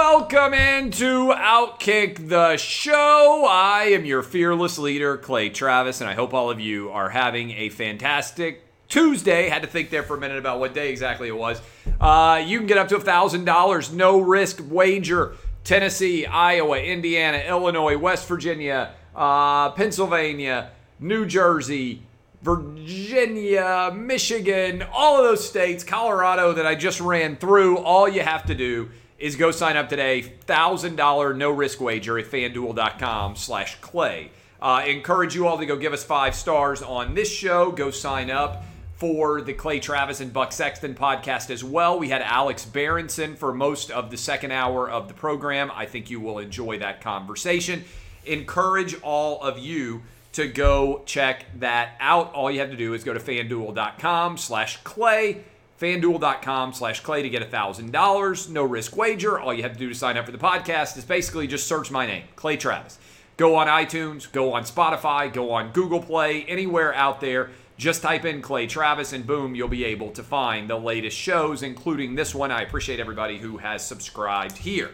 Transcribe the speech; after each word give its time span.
Welcome 0.00 0.54
into 0.54 1.32
Outkick 1.34 2.28
the 2.28 2.56
show. 2.56 3.48
I 3.50 3.86
am 3.86 4.04
your 4.04 4.22
fearless 4.22 4.78
leader, 4.78 5.16
Clay 5.16 5.50
Travis, 5.50 6.00
and 6.00 6.08
I 6.08 6.14
hope 6.14 6.32
all 6.32 6.50
of 6.50 6.60
you 6.60 6.90
are 6.90 7.08
having 7.08 7.50
a 7.50 7.68
fantastic 7.68 8.62
Tuesday. 8.88 9.48
Had 9.48 9.62
to 9.62 9.68
think 9.68 9.90
there 9.90 10.04
for 10.04 10.16
a 10.16 10.20
minute 10.20 10.38
about 10.38 10.60
what 10.60 10.72
day 10.72 10.90
exactly 10.90 11.26
it 11.26 11.36
was. 11.36 11.60
Uh, 12.00 12.40
you 12.46 12.58
can 12.58 12.68
get 12.68 12.78
up 12.78 12.86
to 12.88 12.96
$1,000, 12.96 13.92
no 13.92 14.20
risk 14.20 14.62
wager. 14.70 15.34
Tennessee, 15.64 16.24
Iowa, 16.24 16.78
Indiana, 16.78 17.38
Illinois, 17.38 17.98
West 17.98 18.28
Virginia, 18.28 18.94
uh, 19.16 19.72
Pennsylvania, 19.72 20.70
New 21.00 21.26
Jersey, 21.26 22.04
Virginia, 22.40 23.90
Michigan, 23.92 24.84
all 24.92 25.18
of 25.18 25.24
those 25.24 25.46
states, 25.46 25.82
Colorado 25.82 26.52
that 26.52 26.66
I 26.66 26.76
just 26.76 27.00
ran 27.00 27.34
through. 27.34 27.78
All 27.78 28.08
you 28.08 28.22
have 28.22 28.46
to 28.46 28.54
do 28.54 28.90
is 29.18 29.36
go 29.36 29.50
sign 29.50 29.76
up 29.76 29.88
today. 29.88 30.22
$1,000 30.46 31.36
no 31.36 31.50
risk 31.50 31.80
wager 31.80 32.18
at 32.18 32.26
fanduel.com 32.26 33.36
slash 33.36 33.76
clay. 33.80 34.30
Uh, 34.60 34.84
encourage 34.86 35.34
you 35.34 35.46
all 35.46 35.58
to 35.58 35.66
go 35.66 35.76
give 35.76 35.92
us 35.92 36.04
five 36.04 36.34
stars 36.34 36.82
on 36.82 37.14
this 37.14 37.30
show. 37.30 37.70
Go 37.70 37.90
sign 37.90 38.30
up 38.30 38.64
for 38.96 39.40
the 39.40 39.52
Clay 39.52 39.78
Travis 39.78 40.20
and 40.20 40.32
Buck 40.32 40.50
Sexton 40.50 40.94
podcast 40.94 41.50
as 41.50 41.62
well. 41.62 41.98
We 41.98 42.08
had 42.08 42.22
Alex 42.22 42.64
Berenson 42.64 43.36
for 43.36 43.54
most 43.54 43.92
of 43.92 44.10
the 44.10 44.16
second 44.16 44.50
hour 44.50 44.90
of 44.90 45.06
the 45.06 45.14
program. 45.14 45.70
I 45.72 45.86
think 45.86 46.10
you 46.10 46.18
will 46.18 46.40
enjoy 46.40 46.80
that 46.80 47.00
conversation. 47.00 47.84
Encourage 48.26 49.00
all 49.02 49.40
of 49.40 49.58
you 49.58 50.02
to 50.32 50.48
go 50.48 51.02
check 51.06 51.46
that 51.60 51.92
out. 52.00 52.34
All 52.34 52.50
you 52.50 52.58
have 52.58 52.70
to 52.70 52.76
do 52.76 52.92
is 52.94 53.04
go 53.04 53.12
to 53.14 53.20
fanduel.com 53.20 54.36
slash 54.36 54.78
clay 54.78 55.44
fanduel.com 55.80 56.72
slash 56.72 57.00
clay 57.00 57.22
to 57.22 57.28
get 57.28 57.48
$1,000. 57.50 58.50
No 58.50 58.64
risk 58.64 58.96
wager. 58.96 59.38
All 59.38 59.54
you 59.54 59.62
have 59.62 59.72
to 59.72 59.78
do 59.78 59.88
to 59.88 59.94
sign 59.94 60.16
up 60.16 60.26
for 60.26 60.32
the 60.32 60.38
podcast 60.38 60.96
is 60.96 61.04
basically 61.04 61.46
just 61.46 61.66
search 61.66 61.90
my 61.90 62.06
name, 62.06 62.24
Clay 62.36 62.56
Travis. 62.56 62.98
Go 63.36 63.54
on 63.54 63.68
iTunes, 63.68 64.30
go 64.30 64.52
on 64.52 64.64
Spotify, 64.64 65.32
go 65.32 65.52
on 65.52 65.70
Google 65.70 66.02
Play, 66.02 66.44
anywhere 66.44 66.92
out 66.94 67.20
there. 67.20 67.50
Just 67.76 68.02
type 68.02 68.24
in 68.24 68.42
Clay 68.42 68.66
Travis 68.66 69.12
and 69.12 69.24
boom, 69.24 69.54
you'll 69.54 69.68
be 69.68 69.84
able 69.84 70.10
to 70.10 70.24
find 70.24 70.68
the 70.68 70.76
latest 70.76 71.16
shows, 71.16 71.62
including 71.62 72.16
this 72.16 72.34
one. 72.34 72.50
I 72.50 72.62
appreciate 72.62 72.98
everybody 72.98 73.38
who 73.38 73.58
has 73.58 73.86
subscribed 73.86 74.58
here. 74.58 74.90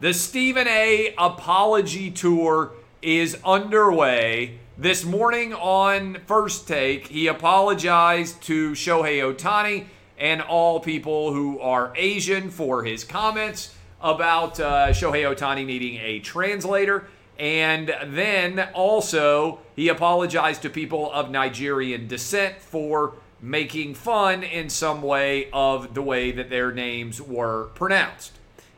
The 0.00 0.12
Stephen 0.12 0.68
A. 0.68 1.14
Apology 1.16 2.10
Tour 2.10 2.72
is 3.00 3.38
underway. 3.42 4.58
This 4.76 5.04
morning 5.04 5.54
on 5.54 6.18
First 6.26 6.68
Take, 6.68 7.08
he 7.08 7.26
apologized 7.26 8.42
to 8.42 8.72
Shohei 8.72 9.22
Ohtani 9.22 9.86
and 10.18 10.42
all 10.42 10.80
people 10.80 11.32
who 11.32 11.60
are 11.60 11.92
Asian 11.96 12.50
for 12.50 12.84
his 12.84 13.04
comments 13.04 13.74
about 14.00 14.60
uh, 14.60 14.88
Shohei 14.88 15.24
Ohtani 15.32 15.64
needing 15.64 15.96
a 15.96 16.18
translator. 16.20 17.06
And 17.38 17.94
then 18.06 18.68
also, 18.74 19.60
he 19.76 19.88
apologized 19.88 20.62
to 20.62 20.70
people 20.70 21.12
of 21.12 21.30
Nigerian 21.30 22.08
descent 22.08 22.60
for 22.60 23.14
making 23.40 23.94
fun 23.94 24.42
in 24.42 24.68
some 24.68 25.02
way 25.02 25.48
of 25.52 25.94
the 25.94 26.02
way 26.02 26.32
that 26.32 26.50
their 26.50 26.72
names 26.72 27.22
were 27.22 27.66
pronounced. 27.74 28.32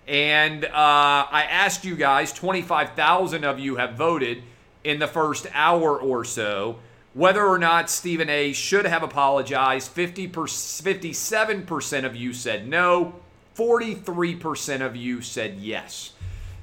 And 0.06 0.64
uh, 0.66 0.68
I 0.74 1.46
asked 1.48 1.84
you 1.84 1.96
guys, 1.96 2.32
25,000 2.32 3.44
of 3.44 3.58
you 3.58 3.76
have 3.76 3.94
voted 3.94 4.42
in 4.84 4.98
the 4.98 5.06
first 5.06 5.46
hour 5.54 5.98
or 5.98 6.24
so 6.24 6.78
whether 7.14 7.44
or 7.44 7.58
not 7.58 7.90
Stephen 7.90 8.28
A 8.28 8.52
should 8.52 8.86
have 8.86 9.02
apologized. 9.02 9.90
50 9.90 10.28
57% 10.28 12.04
of 12.04 12.16
you 12.16 12.32
said 12.32 12.68
no, 12.68 13.14
43% 13.56 14.80
of 14.80 14.96
you 14.96 15.20
said 15.20 15.58
yes. 15.58 16.12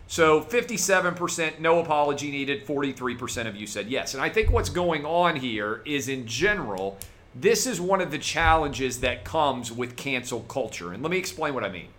So 0.07 0.41
57% 0.41 1.59
no 1.59 1.79
apology 1.79 2.31
needed, 2.31 2.65
43% 2.65 3.47
of 3.47 3.55
you 3.57 3.67
said 3.67 3.87
yes. 3.87 4.13
And 4.13 4.23
I 4.23 4.29
think 4.29 4.49
what's 4.49 4.69
going 4.69 5.05
on 5.05 5.35
here 5.35 5.81
is 5.85 6.07
in 6.07 6.25
general, 6.25 6.97
this 7.35 7.67
is 7.67 7.81
one 7.81 7.99
of 7.99 8.09
the 8.09 8.17
challenges 8.17 9.01
that 9.01 9.25
comes 9.25 9.71
with 9.71 9.97
cancel 9.97 10.41
culture. 10.41 10.93
And 10.93 11.03
let 11.03 11.11
me 11.11 11.17
explain 11.17 11.53
what 11.53 11.65
I 11.65 11.69
mean. 11.69 11.89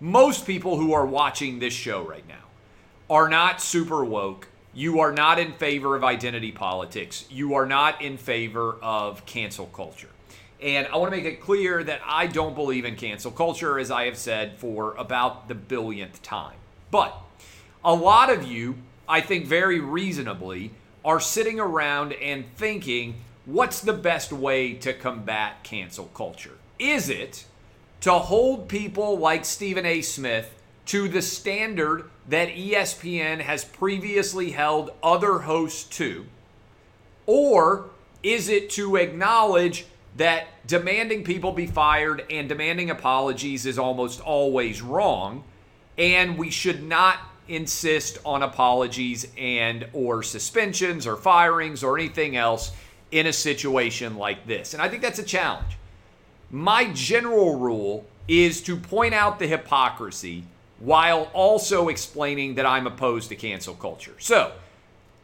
Most 0.00 0.46
people 0.46 0.76
who 0.76 0.92
are 0.92 1.06
watching 1.06 1.58
this 1.58 1.74
show 1.74 2.02
right 2.02 2.26
now 2.28 2.44
are 3.10 3.28
not 3.28 3.60
super 3.60 4.04
woke 4.04 4.48
you 4.74 5.00
are 5.00 5.12
not 5.12 5.38
in 5.38 5.52
favor 5.52 5.94
of 5.94 6.02
identity 6.02 6.50
politics. 6.50 7.24
You 7.30 7.54
are 7.54 7.66
not 7.66 8.02
in 8.02 8.16
favor 8.16 8.76
of 8.82 9.24
cancel 9.24 9.66
culture. 9.66 10.08
And 10.60 10.86
I 10.88 10.96
want 10.96 11.12
to 11.12 11.16
make 11.16 11.26
it 11.26 11.40
clear 11.40 11.84
that 11.84 12.00
I 12.06 12.26
don't 12.26 12.54
believe 12.54 12.84
in 12.84 12.96
cancel 12.96 13.30
culture, 13.30 13.78
as 13.78 13.90
I 13.90 14.06
have 14.06 14.16
said 14.16 14.58
for 14.58 14.94
about 14.96 15.48
the 15.48 15.54
billionth 15.54 16.22
time. 16.22 16.56
But 16.90 17.14
a 17.84 17.94
lot 17.94 18.30
of 18.30 18.44
you, 18.44 18.76
I 19.08 19.20
think 19.20 19.46
very 19.46 19.78
reasonably, 19.78 20.70
are 21.04 21.20
sitting 21.20 21.60
around 21.60 22.14
and 22.14 22.44
thinking, 22.56 23.16
what's 23.44 23.80
the 23.80 23.92
best 23.92 24.32
way 24.32 24.72
to 24.74 24.94
combat 24.94 25.62
cancel 25.62 26.06
culture? 26.06 26.56
Is 26.78 27.08
it 27.08 27.44
to 28.00 28.12
hold 28.12 28.68
people 28.68 29.18
like 29.18 29.44
Stephen 29.44 29.84
A. 29.84 30.00
Smith 30.00 30.53
to 30.86 31.08
the 31.08 31.22
standard 31.22 32.04
that 32.28 32.48
ESPN 32.48 33.40
has 33.40 33.64
previously 33.64 34.50
held 34.50 34.92
other 35.02 35.40
hosts 35.40 35.84
to? 35.96 36.26
Or 37.26 37.86
is 38.22 38.48
it 38.48 38.70
to 38.70 38.96
acknowledge 38.96 39.86
that 40.16 40.46
demanding 40.66 41.24
people 41.24 41.52
be 41.52 41.66
fired 41.66 42.24
and 42.30 42.48
demanding 42.48 42.90
apologies 42.90 43.66
is 43.66 43.78
almost 43.78 44.20
always 44.20 44.80
wrong 44.80 45.44
and 45.98 46.38
we 46.38 46.50
should 46.50 46.82
not 46.82 47.18
insist 47.48 48.18
on 48.24 48.42
apologies 48.42 49.26
and 49.36 49.86
or 49.92 50.22
suspensions 50.22 51.06
or 51.06 51.16
firings 51.16 51.82
or 51.84 51.98
anything 51.98 52.36
else 52.36 52.72
in 53.10 53.26
a 53.26 53.32
situation 53.32 54.16
like 54.16 54.46
this. 54.46 54.72
And 54.72 54.82
I 54.82 54.88
think 54.88 55.02
that's 55.02 55.18
a 55.18 55.24
challenge. 55.24 55.76
My 56.50 56.90
general 56.92 57.58
rule 57.58 58.06
is 58.26 58.62
to 58.62 58.76
point 58.76 59.12
out 59.12 59.38
the 59.38 59.46
hypocrisy 59.46 60.44
while 60.84 61.30
also 61.32 61.88
explaining 61.88 62.56
that 62.56 62.66
I'm 62.66 62.86
opposed 62.86 63.30
to 63.30 63.36
cancel 63.36 63.74
culture. 63.74 64.14
So, 64.18 64.52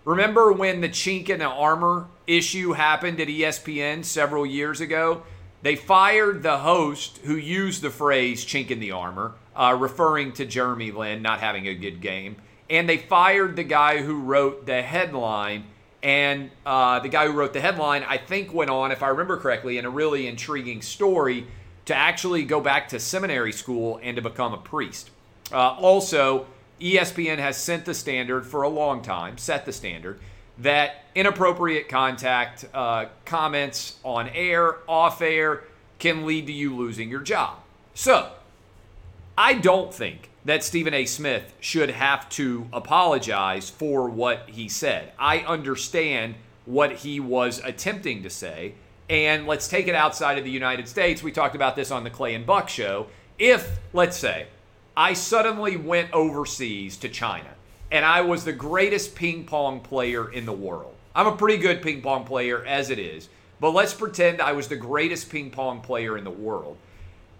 remember 0.07 0.51
when 0.53 0.81
the 0.81 0.89
chink 0.89 1.29
in 1.29 1.41
the 1.41 1.45
armor 1.45 2.07
issue 2.27 2.73
happened 2.73 3.21
at 3.21 3.29
ESPN 3.29 4.05
several 4.05 4.47
years 4.47 4.81
ago? 4.81 5.23
They 5.63 5.77
fired 5.77 6.43
the 6.43 6.59
host 6.59 7.19
who 7.25 7.37
used 7.37 7.83
the 7.83 7.91
phrase 7.91 8.47
chink 8.47 8.71
in 8.71 8.81
the 8.81 8.93
armor, 8.93 9.35
uh, 9.55 9.77
referring 9.79 10.33
to 10.33 10.47
Jeremy 10.47 10.93
Lin 10.93 11.21
not 11.21 11.41
having 11.41 11.69
a 11.69 11.75
good 11.75 12.01
game. 12.01 12.37
And 12.71 12.89
they 12.89 12.97
fired 12.97 13.57
the 13.57 13.65
guy 13.65 14.01
who 14.01 14.21
wrote 14.21 14.65
the 14.65 14.81
headline. 14.81 15.65
And 16.03 16.51
uh, 16.65 17.01
the 17.01 17.11
guy 17.11 17.27
who 17.27 17.33
wrote 17.33 17.53
the 17.53 17.61
headline, 17.61 18.03
I 18.05 18.17
think, 18.17 18.55
went 18.55 18.71
on, 18.71 18.93
if 18.93 19.03
I 19.03 19.09
remember 19.09 19.37
correctly, 19.37 19.77
in 19.77 19.85
a 19.85 19.91
really 19.91 20.27
intriguing 20.27 20.81
story 20.81 21.47
to 21.85 21.95
actually 21.95 22.45
go 22.45 22.63
back 22.63 22.89
to 22.91 23.01
seminary 23.01 23.53
school 23.53 24.01
and 24.03 24.17
to 24.17 24.23
become 24.23 24.55
a 24.55 24.59
priest. 24.59 25.11
Uh, 25.53 25.71
also, 25.81 26.47
ESPN 26.81 27.39
has 27.39 27.57
sent 27.57 27.85
the 27.85 27.95
standard 27.95 28.47
for 28.47 28.63
a 28.63 28.69
long 28.69 29.03
time, 29.03 29.39
set 29.39 29.67
the 29.67 29.73
standard, 29.73 30.21
that 30.59 31.05
inappropriate 31.15 31.89
contact 31.89 32.67
uh, 32.75 33.07
comments 33.25 33.99
on 34.05 34.29
air, 34.31 34.77
off 34.89 35.23
air, 35.23 35.65
can 35.99 36.27
lead 36.27 36.47
to 36.47 36.53
you 36.53 36.75
losing 36.75 37.09
your 37.09 37.21
job. 37.21 37.59
So, 37.95 38.33
I 39.37 39.55
don't 39.55 39.93
think 39.93 40.31
that 40.45 40.65
Stephen 40.65 40.95
A. 40.95 41.05
Smith 41.05 41.55
should 41.61 41.91
have 41.91 42.29
to 42.31 42.67
apologize 42.73 43.69
for 43.69 44.09
what 44.09 44.49
he 44.49 44.69
said. 44.69 45.13
I 45.19 45.41
understand 45.41 46.35
what 46.65 46.93
he 46.97 47.21
was 47.21 47.61
attempting 47.65 48.23
to 48.23 48.31
say. 48.31 48.75
And 49.09 49.47
let's 49.47 49.67
take 49.67 49.89
it 49.89 49.95
outside 49.95 50.39
of 50.39 50.45
the 50.45 50.51
United 50.51 50.89
States. 50.89 51.23
We 51.23 51.33
talked 51.33 51.57
about 51.57 51.75
this 51.75 51.91
on 51.91 52.05
the 52.05 52.11
Clay 52.11 52.35
and 52.35 52.47
Buck 52.47 52.69
show. 52.69 53.09
If, 53.39 53.79
let's 53.93 54.17
say, 54.17 54.47
I 54.97 55.13
suddenly 55.15 55.77
went 55.77 56.13
overseas 56.13 56.97
to 56.99 57.09
China 57.09 57.51
and 57.91 58.05
I 58.05 58.21
was 58.21 58.45
the 58.45 58.53
greatest 58.53 59.15
ping 59.15 59.45
pong 59.45 59.81
player 59.81 60.31
in 60.31 60.47
the 60.47 60.53
world. 60.53 60.95
I'm 61.15 61.27
a 61.27 61.37
pretty 61.37 61.59
good 61.59 61.83
ping 61.83 62.03
pong 62.03 62.25
player 62.25 62.65
as 62.65 62.91
it 62.91 62.99
is, 62.99 63.29
but 63.59 63.71
let's 63.71 63.95
pretend 63.95 64.41
I 64.41 64.53
was 64.53 64.69
the 64.69 64.77
greatest 64.77 65.31
ping 65.31 65.51
pong 65.51 65.81
player 65.81 66.17
in 66.17 66.25
the 66.25 66.31
world. 66.31 66.77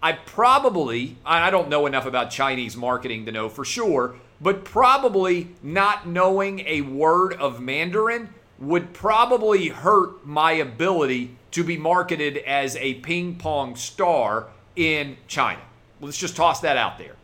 I 0.03 0.13
probably, 0.13 1.17
I 1.25 1.51
don't 1.51 1.69
know 1.69 1.87
enough 1.87 2.07
about 2.07 2.31
Chinese 2.31 2.77
marketing 2.77 3.27
to 3.27 3.33
know 3.33 3.49
for 3.49 3.65
sure, 3.65 4.17
but 4.41 4.65
probably 4.65 5.49
not 5.63 6.09
knowing 6.09 6.61
a 6.67 6.81
word 6.81 7.35
of 7.35 7.61
Mandarin 7.61 8.31
would 8.59 8.93
probably 8.93 9.69
hurt 9.69 10.27
my 10.27 10.53
ability 10.53 11.37
to 11.53 11.63
be 11.63 11.77
marketed 11.77 12.39
as 12.39 12.77
a 12.77 12.95
ping 12.95 13.37
pong 13.37 13.77
star 13.77 14.49
in 14.77 15.17
China. 15.29 15.61
Let's 16.01 16.19
just 16.19 16.37
toss 16.37 16.61
that 16.61 16.77
out 16.77 16.99
there. 16.99 17.15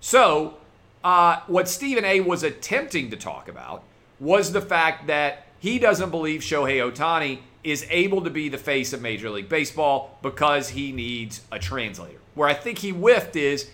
So, 0.00 0.54
uh, 1.02 1.40
what 1.46 1.68
Stephen 1.68 2.04
A 2.04 2.20
was 2.20 2.42
attempting 2.42 3.10
to 3.10 3.16
talk 3.16 3.48
about 3.48 3.82
was 4.20 4.52
the 4.52 4.60
fact 4.60 5.06
that 5.06 5.46
he 5.58 5.78
doesn't 5.78 6.10
believe 6.10 6.40
Shohei 6.40 6.90
Ohtani 6.90 7.40
is 7.64 7.86
able 7.90 8.22
to 8.22 8.30
be 8.30 8.48
the 8.48 8.58
face 8.58 8.92
of 8.92 9.02
Major 9.02 9.30
League 9.30 9.48
Baseball 9.48 10.18
because 10.22 10.70
he 10.70 10.92
needs 10.92 11.42
a 11.50 11.58
translator. 11.58 12.18
Where 12.34 12.48
I 12.48 12.54
think 12.54 12.78
he 12.78 12.90
whiffed 12.90 13.36
is 13.36 13.70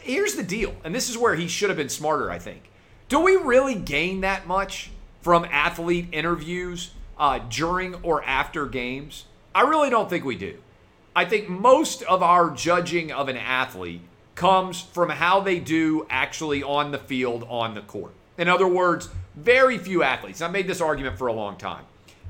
here's 0.00 0.34
the 0.34 0.42
deal, 0.42 0.74
and 0.84 0.94
this 0.94 1.08
is 1.08 1.16
where 1.16 1.34
he 1.34 1.48
should 1.48 1.70
have 1.70 1.76
been 1.76 1.88
smarter, 1.88 2.30
I 2.30 2.38
think. 2.38 2.70
Do 3.08 3.20
we 3.20 3.36
really 3.36 3.74
gain 3.74 4.20
that 4.22 4.46
much 4.46 4.90
from 5.22 5.46
athlete 5.50 6.08
interviews 6.12 6.90
uh, 7.18 7.38
during 7.50 7.94
or 7.96 8.22
after 8.24 8.66
games? 8.66 9.24
I 9.54 9.62
really 9.62 9.90
don't 9.90 10.10
think 10.10 10.24
we 10.24 10.36
do. 10.36 10.58
I 11.14 11.24
think 11.24 11.48
most 11.48 12.02
of 12.02 12.22
our 12.22 12.50
judging 12.50 13.10
of 13.10 13.28
an 13.28 13.36
athlete 13.36 14.02
comes 14.38 14.80
from 14.80 15.10
how 15.10 15.40
they 15.40 15.58
do 15.58 16.06
actually 16.08 16.62
on 16.62 16.92
the 16.92 16.98
field, 16.98 17.44
on 17.48 17.74
the 17.74 17.80
court. 17.80 18.12
In 18.38 18.48
other 18.48 18.68
words, 18.68 19.08
very 19.34 19.78
few 19.78 20.04
athletes, 20.04 20.40
I 20.40 20.48
made 20.48 20.68
this 20.68 20.80
argument 20.80 21.18
for 21.18 21.26
a 21.26 21.32
long 21.32 21.56
time, 21.56 21.84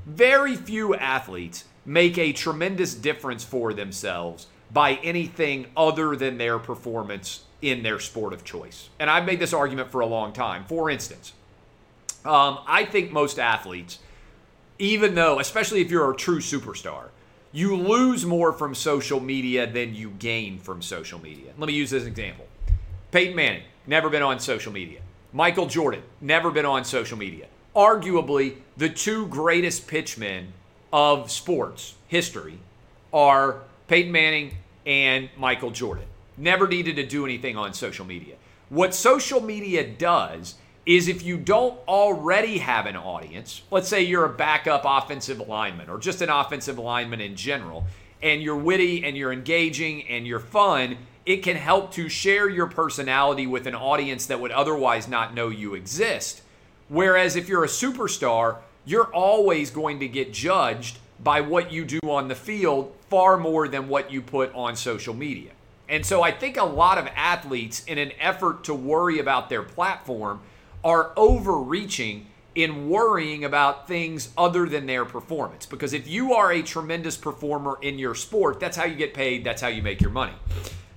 very 0.07 0.55
few 0.55 0.95
athletes 0.95 1.65
make 1.85 2.17
a 2.17 2.33
tremendous 2.33 2.95
difference 2.95 3.43
for 3.43 3.75
themselves 3.75 4.47
by 4.73 4.93
anything 5.03 5.67
other 5.77 6.15
than 6.15 6.39
their 6.39 6.57
performance 6.57 7.43
in 7.61 7.83
their 7.83 7.99
sport 7.99 8.33
of 8.33 8.43
choice. 8.43 8.89
And 8.99 9.07
I've 9.07 9.25
made 9.25 9.39
this 9.39 9.53
argument 9.53 9.91
for 9.91 10.01
a 10.01 10.07
long 10.07 10.33
time. 10.33 10.65
For 10.65 10.89
instance, 10.89 11.33
um, 12.25 12.59
I 12.65 12.85
think 12.85 13.11
most 13.11 13.37
athletes, 13.37 13.99
even 14.79 15.13
though, 15.13 15.39
especially 15.39 15.81
if 15.81 15.91
you're 15.91 16.09
a 16.09 16.15
true 16.15 16.39
superstar, 16.39 17.09
you 17.51 17.75
lose 17.75 18.25
more 18.25 18.53
from 18.53 18.75
social 18.75 19.19
media 19.19 19.65
than 19.65 19.95
you 19.95 20.11
gain 20.11 20.59
from 20.59 20.81
social 20.81 21.19
media. 21.19 21.51
Let 21.57 21.67
me 21.67 21.73
use 21.73 21.89
this 21.89 22.05
example 22.05 22.45
Peyton 23.11 23.35
Manning, 23.35 23.63
never 23.87 24.09
been 24.09 24.21
on 24.21 24.39
social 24.39 24.71
media. 24.71 25.01
Michael 25.33 25.67
Jordan, 25.67 26.01
never 26.21 26.51
been 26.51 26.65
on 26.65 26.85
social 26.85 27.17
media. 27.17 27.47
Arguably, 27.75 28.57
the 28.77 28.89
two 28.89 29.27
greatest 29.27 29.87
pitchmen 29.87 30.53
of 30.91 31.29
sports 31.29 31.95
history 32.07 32.59
are 33.13 33.61
Peyton 33.87 34.11
Manning 34.11 34.55
and 34.85 35.29
Michael 35.37 35.71
Jordan. 35.71 36.05
Never 36.37 36.67
needed 36.67 36.95
to 36.95 37.05
do 37.05 37.25
anything 37.25 37.57
on 37.57 37.73
social 37.73 38.05
media. 38.05 38.35
What 38.69 38.93
social 38.93 39.41
media 39.41 39.87
does 39.87 40.55
is 40.89 41.07
if 41.07 41.21
you 41.21 41.37
don't 41.37 41.79
already 41.87 42.57
have 42.57 42.87
an 42.87 42.95
audience, 42.95 43.61
let's 43.69 43.87
say 43.87 44.01
you're 44.01 44.25
a 44.25 44.29
backup 44.29 44.81
offensive 44.83 45.47
lineman 45.47 45.87
or 45.87 45.99
just 45.99 46.19
an 46.19 46.29
offensive 46.29 46.79
lineman 46.79 47.21
in 47.21 47.35
general, 47.35 47.85
and 48.23 48.41
you're 48.41 48.55
witty 48.55 49.05
and 49.05 49.15
you're 49.15 49.31
engaging 49.31 50.07
and 50.07 50.25
you're 50.25 50.39
fun, 50.39 50.97
it 51.27 51.43
can 51.43 51.55
help 51.55 51.93
to 51.93 52.09
share 52.09 52.49
your 52.49 52.65
personality 52.65 53.45
with 53.45 53.67
an 53.67 53.75
audience 53.75 54.25
that 54.25 54.41
would 54.41 54.49
otherwise 54.49 55.07
not 55.07 55.35
know 55.35 55.49
you 55.49 55.75
exist. 55.75 56.41
Whereas 56.87 57.35
if 57.35 57.47
you're 57.47 57.63
a 57.63 57.67
superstar, 57.67 58.57
you're 58.83 59.13
always 59.13 59.69
going 59.69 59.99
to 59.99 60.07
get 60.07 60.33
judged 60.33 60.97
by 61.23 61.39
what 61.39 61.71
you 61.71 61.85
do 61.85 61.99
on 62.09 62.29
the 62.29 62.35
field 62.35 62.95
far 63.11 63.37
more 63.37 63.67
than 63.67 63.89
what 63.89 64.11
you 64.11 64.23
put 64.23 64.51
on 64.55 64.75
social 64.75 65.13
media. 65.13 65.51
And 65.87 66.03
so 66.03 66.23
I 66.23 66.31
think 66.31 66.57
a 66.57 66.63
lot 66.63 66.97
of 66.97 67.05
athletes, 67.15 67.83
in 67.85 67.99
an 67.99 68.11
effort 68.19 68.63
to 68.63 68.73
worry 68.73 69.19
about 69.19 69.49
their 69.49 69.61
platform, 69.61 70.39
are 70.83 71.11
overreaching 71.17 72.27
in 72.55 72.89
worrying 72.89 73.45
about 73.45 73.87
things 73.87 74.29
other 74.37 74.65
than 74.65 74.85
their 74.85 75.05
performance. 75.05 75.65
Because 75.65 75.93
if 75.93 76.07
you 76.07 76.33
are 76.33 76.51
a 76.51 76.61
tremendous 76.61 77.15
performer 77.15 77.77
in 77.81 77.99
your 77.99 78.15
sport, 78.15 78.59
that's 78.59 78.75
how 78.75 78.85
you 78.85 78.95
get 78.95 79.13
paid, 79.13 79.43
that's 79.43 79.61
how 79.61 79.67
you 79.67 79.81
make 79.81 80.01
your 80.01 80.11
money. 80.11 80.33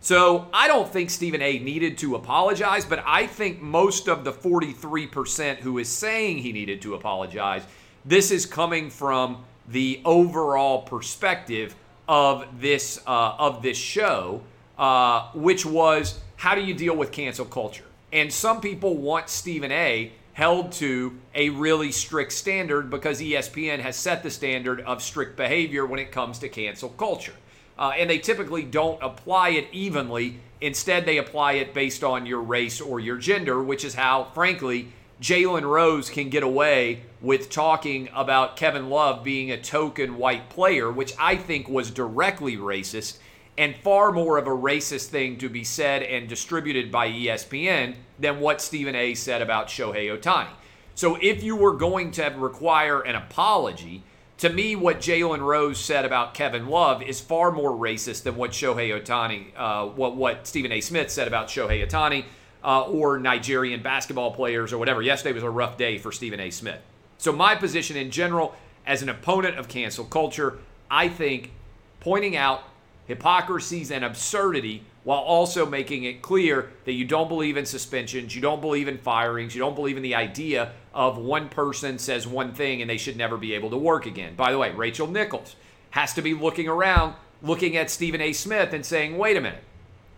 So 0.00 0.49
I 0.52 0.67
don't 0.67 0.93
think 0.93 1.11
Stephen 1.11 1.40
A 1.43 1.61
needed 1.61 1.99
to 1.99 2.17
apologize, 2.17 2.84
but 2.84 3.05
I 3.06 3.26
think 3.26 3.61
most 3.61 4.08
of 4.08 4.25
the 4.25 4.32
43% 4.32 5.58
who 5.58 5.79
is 5.79 5.88
saying 5.88 6.38
he 6.38 6.52
needed 6.52 6.82
to 6.82 6.94
apologize, 6.94 7.62
this 8.05 8.32
is 8.32 8.44
coming 8.44 8.90
from 8.90 9.44
the 9.69 10.00
overall 10.05 10.82
perspective 10.82 11.76
of 12.08 12.61
this 12.61 13.00
uh, 13.06 13.37
of 13.38 13.62
this 13.62 13.78
show, 13.78 14.43
uh, 14.76 15.31
which 15.35 15.64
was 15.64 16.19
how 16.35 16.56
do 16.56 16.62
you 16.62 16.75
deal 16.75 16.96
with 16.96 17.12
cancel 17.12 17.44
culture? 17.44 17.85
And 18.12 18.32
some 18.32 18.61
people 18.61 18.97
want 18.97 19.31
Stephen 19.31 19.73
A 19.73 20.12
held 20.35 20.73
to 20.73 21.19
a 21.35 21.49
really 21.50 21.93
strict 21.93 22.32
standard 22.32 22.91
because 22.91 23.20
ESPN 23.20 23.81
has 23.81 23.97
set 23.97 24.23
the 24.23 24.31
standard 24.31 24.81
of 24.82 25.03
strict 25.03 25.37
behavior 25.37 25.87
when 25.87 25.99
it 25.99 26.12
comes 26.12 26.38
to 26.41 26.49
cancel 26.49 26.91
culture. 26.91 27.35
Uh, 27.79 27.93
and 27.97 28.09
they 28.09 28.19
typically 28.19 28.62
don't 28.62 29.03
apply 29.03 29.50
it 29.50 29.67
evenly. 29.73 30.38
Instead, 30.61 31.05
they 31.05 31.19
apply 31.19 31.55
it 31.55 31.75
based 31.75 32.05
on 32.05 32.26
your 32.26 32.41
race 32.41 32.81
or 32.81 33.00
your 33.00 33.17
gender, 33.17 33.62
which 33.62 33.85
is 33.85 33.94
how, 33.94 34.25
frankly, 34.35 34.93
Jalen 35.20 35.62
Rose 35.62 36.11
can 36.11 36.29
get 36.29 36.43
away 36.43 37.03
with 37.20 37.49
talking 37.49 38.09
about 38.14 38.56
Kevin 38.56 38.91
Love 38.91 39.25
being 39.25 39.50
a 39.50 39.61
token 39.61 40.19
white 40.19 40.50
player, 40.50 40.91
which 40.91 41.14
I 41.19 41.37
think 41.37 41.69
was 41.69 41.91
directly 41.91 42.56
racist 42.56 43.19
and 43.58 43.76
far 43.76 44.12
more 44.12 44.38
of 44.38 44.46
a 44.46 44.50
racist 44.50 45.06
thing 45.06 45.37
to 45.38 45.49
be 45.49 45.64
said 45.64 46.02
and 46.02 46.28
distributed 46.28 46.90
by 46.90 47.08
ESPN 47.08 47.94
than 48.19 48.40
what 48.40 48.60
Stephen 48.60 48.94
A 48.94 49.14
said 49.14 49.43
about 49.43 49.69
Shohei 49.69 50.16
Ohtani. 50.16 50.49
So 50.94 51.19
if 51.20 51.43
you 51.43 51.56
were 51.56 51.75
going 51.75 52.10
to 52.12 52.34
require 52.37 53.00
an 53.00 53.14
apology, 53.14 54.02
to 54.38 54.49
me, 54.49 54.75
what 54.75 54.99
Jalen 54.99 55.40
Rose 55.40 55.78
said 55.78 56.04
about 56.04 56.34
Kevin 56.34 56.66
Love 56.66 57.02
is 57.02 57.20
far 57.20 57.52
more 57.52 57.70
racist 57.70 58.25
than 58.25 58.37
what 58.37 58.50
Shohei 58.50 59.00
Ohtani, 59.00 59.46
uh, 59.56 59.87
what 59.87 60.16
what 60.16 60.46
Stephen 60.46 60.72
A. 60.72 60.81
Smith 60.81 61.10
said 61.10 61.28
about 61.28 61.46
Shohei 61.49 61.87
Ohtani 61.87 62.25
uh, 62.64 62.82
or 62.87 63.19
Nigerian 63.19 63.82
basketball 63.82 64.32
players 64.32 64.72
or 64.72 64.78
whatever. 64.78 65.00
Yesterday 65.00 65.32
was 65.32 65.44
a 65.44 65.50
rough 65.50 65.76
day 65.76 65.99
for 65.99 66.10
Stephen 66.10 66.40
A. 66.40 66.50
Smith. 66.50 66.81
So 67.19 67.32
my 67.32 67.54
position 67.54 67.96
in 67.96 68.10
general, 68.10 68.54
as 68.84 69.02
an 69.02 69.08
opponent 69.08 69.58
of 69.58 69.69
cancel 69.69 70.04
culture, 70.04 70.58
I 70.90 71.08
think 71.08 71.52
pointing 72.00 72.37
out 72.37 72.64
hypocrisies 73.12 73.91
and 73.91 74.05
absurdity 74.05 74.82
while 75.05 75.19
also 75.19 75.67
making 75.67 76.05
it 76.05 76.23
clear 76.23 76.70
that 76.85 76.93
you 76.93 77.05
don't 77.05 77.29
believe 77.29 77.56
in 77.56 77.67
suspensions, 77.67 78.35
you 78.35 78.41
don't 78.41 78.61
believe 78.61 78.88
in 78.88 78.99
firings, 78.99 79.54
you 79.54 79.61
don't 79.61 79.75
believe 79.75 79.97
in 79.97 80.02
the 80.02 80.14
idea 80.14 80.73
of 80.95 81.19
one 81.19 81.49
person 81.49 81.99
says 81.99 82.26
one 82.26 82.52
thing 82.52 82.81
and 82.81 82.88
they 82.88 82.97
should 82.97 83.16
never 83.16 83.37
be 83.37 83.54
able 83.54 83.71
to 83.71 83.76
work 83.76 84.07
again. 84.07 84.35
By 84.37 84.52
the 84.52 84.59
way, 84.59 84.71
Rachel 84.73 85.07
Nichols 85.07 85.57
has 85.90 86.14
to 86.14 86.23
be 86.23 86.35
looking 86.35 86.69
around, 86.69 87.14
looking 87.42 87.76
at 87.76 87.90
Stephen 87.90 88.21
A. 88.21 88.33
Smith 88.33 88.73
and 88.73 88.87
saying, 88.87 89.19
wait 89.19 89.37
a 89.37 89.40
minute, 89.40 89.64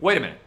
wait 0.01 0.19
a 0.19 0.21
minute. 0.21 0.39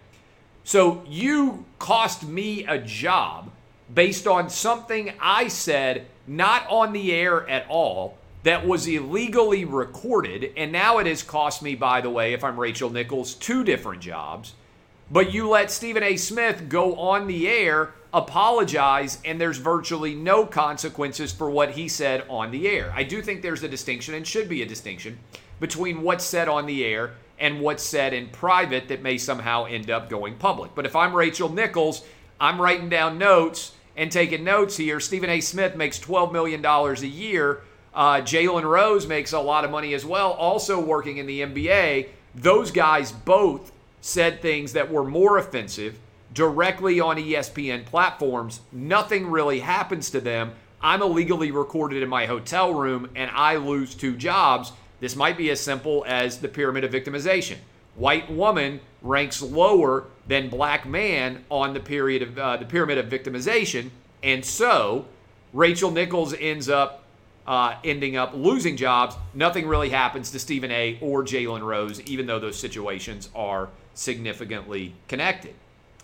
So 0.63 1.03
you 1.07 1.65
cost 1.79 2.23
me 2.23 2.65
a 2.65 2.77
job 2.77 3.49
based 3.93 4.27
on 4.27 4.49
something 4.49 5.13
I 5.19 5.47
said 5.47 6.07
not 6.27 6.67
on 6.69 6.93
the 6.93 7.13
air 7.13 7.47
at 7.49 7.65
all 7.69 8.16
that 8.47 8.65
was 8.65 8.87
illegally 8.87 9.65
recorded. 9.65 10.53
And 10.55 10.71
now 10.71 10.99
it 10.99 11.05
has 11.05 11.21
cost 11.21 11.61
me, 11.61 11.75
by 11.75 11.99
the 11.99 12.09
way, 12.09 12.31
if 12.31 12.45
I'm 12.45 12.57
Rachel 12.57 12.89
Nichols, 12.89 13.33
two 13.33 13.65
different 13.65 14.01
jobs. 14.01 14.53
But 15.11 15.33
you 15.33 15.49
let 15.49 15.69
Stephen 15.69 16.01
A. 16.01 16.15
Smith 16.15 16.69
go 16.69 16.95
on 16.95 17.27
the 17.27 17.45
air, 17.49 17.93
apologize, 18.13 19.19
and 19.25 19.39
there's 19.39 19.57
virtually 19.57 20.15
no 20.15 20.45
consequences 20.45 21.33
for 21.33 21.49
what 21.49 21.71
he 21.71 21.89
said 21.89 22.23
on 22.29 22.51
the 22.51 22.69
air. 22.69 22.93
I 22.95 23.03
do 23.03 23.21
think 23.21 23.41
there's 23.41 23.63
a 23.63 23.67
distinction 23.67 24.13
and 24.13 24.25
should 24.25 24.47
be 24.47 24.61
a 24.61 24.65
distinction 24.65 25.19
between 25.59 26.01
what's 26.01 26.23
said 26.23 26.47
on 26.47 26.67
the 26.67 26.85
air 26.85 27.15
and 27.39 27.59
what's 27.59 27.83
said 27.83 28.13
in 28.13 28.29
private 28.29 28.87
that 28.87 29.01
may 29.01 29.17
somehow 29.17 29.65
end 29.65 29.91
up 29.91 30.09
going 30.09 30.35
public. 30.35 30.73
But 30.73 30.85
if 30.85 30.95
I'm 30.95 31.13
Rachel 31.13 31.49
Nichols, 31.49 32.05
I'm 32.39 32.61
writing 32.61 32.87
down 32.87 33.17
notes 33.17 33.73
and 33.97 34.09
taking 34.09 34.45
notes 34.45 34.77
here. 34.77 35.01
Stephen 35.01 35.29
A. 35.29 35.41
Smith 35.41 35.75
makes 35.75 35.99
$12 35.99 36.31
million 36.31 36.63
a 36.65 36.93
year 37.05 37.63
uh, 37.97 38.21
Jalen 38.21 38.63
Rose 38.63 39.07
makes 39.07 39.33
a 39.33 39.39
lot 39.39 39.65
of 39.65 39.71
money 39.71 39.95
as 39.95 40.05
well, 40.05 40.33
also 40.33 40.79
working 40.79 41.17
in 41.17 41.25
the 41.25 41.41
NBA. 41.41 42.09
Those 42.35 42.69
guys 42.69 43.11
both 43.11 43.71
said 44.01 44.39
things 44.39 44.73
that 44.73 44.91
were 44.91 45.03
more 45.03 45.39
offensive 45.39 45.97
directly 46.31 46.99
on 46.99 47.17
ESPN 47.17 47.83
platforms. 47.87 48.61
Nothing 48.71 49.31
really 49.31 49.61
happens 49.61 50.11
to 50.11 50.21
them. 50.21 50.51
I'm 50.79 51.01
illegally 51.01 51.49
recorded 51.49 52.03
in 52.03 52.07
my 52.07 52.27
hotel 52.27 52.71
room 52.71 53.09
and 53.15 53.31
I 53.33 53.55
lose 53.55 53.95
two 53.95 54.15
jobs. 54.15 54.73
This 54.99 55.15
might 55.15 55.35
be 55.35 55.49
as 55.49 55.59
simple 55.59 56.05
as 56.07 56.37
the 56.37 56.47
pyramid 56.47 56.83
of 56.83 56.91
victimization. 56.91 57.57
White 57.95 58.31
woman 58.31 58.79
ranks 59.01 59.41
lower 59.41 60.05
than 60.27 60.49
black 60.49 60.85
man 60.85 61.43
on 61.49 61.73
the 61.73 61.79
period 61.79 62.21
of 62.21 62.37
uh, 62.37 62.57
the 62.57 62.65
pyramid 62.65 62.99
of 62.99 63.07
victimization, 63.07 63.89
and 64.21 64.45
so 64.45 65.05
Rachel 65.51 65.89
Nichols 65.89 66.35
ends 66.39 66.69
up 66.69 67.06
uh, 67.47 67.75
ending 67.83 68.17
up 68.17 68.33
losing 68.35 68.75
jobs. 68.75 69.15
Nothing 69.33 69.67
really 69.67 69.89
happens 69.89 70.31
to 70.31 70.39
Stephen 70.39 70.71
A. 70.71 70.97
or 71.01 71.23
Jalen 71.23 71.61
Rose, 71.61 72.01
even 72.01 72.25
though 72.25 72.39
those 72.39 72.59
situations 72.59 73.29
are 73.33 73.69
significantly 73.93 74.93
connected. 75.07 75.55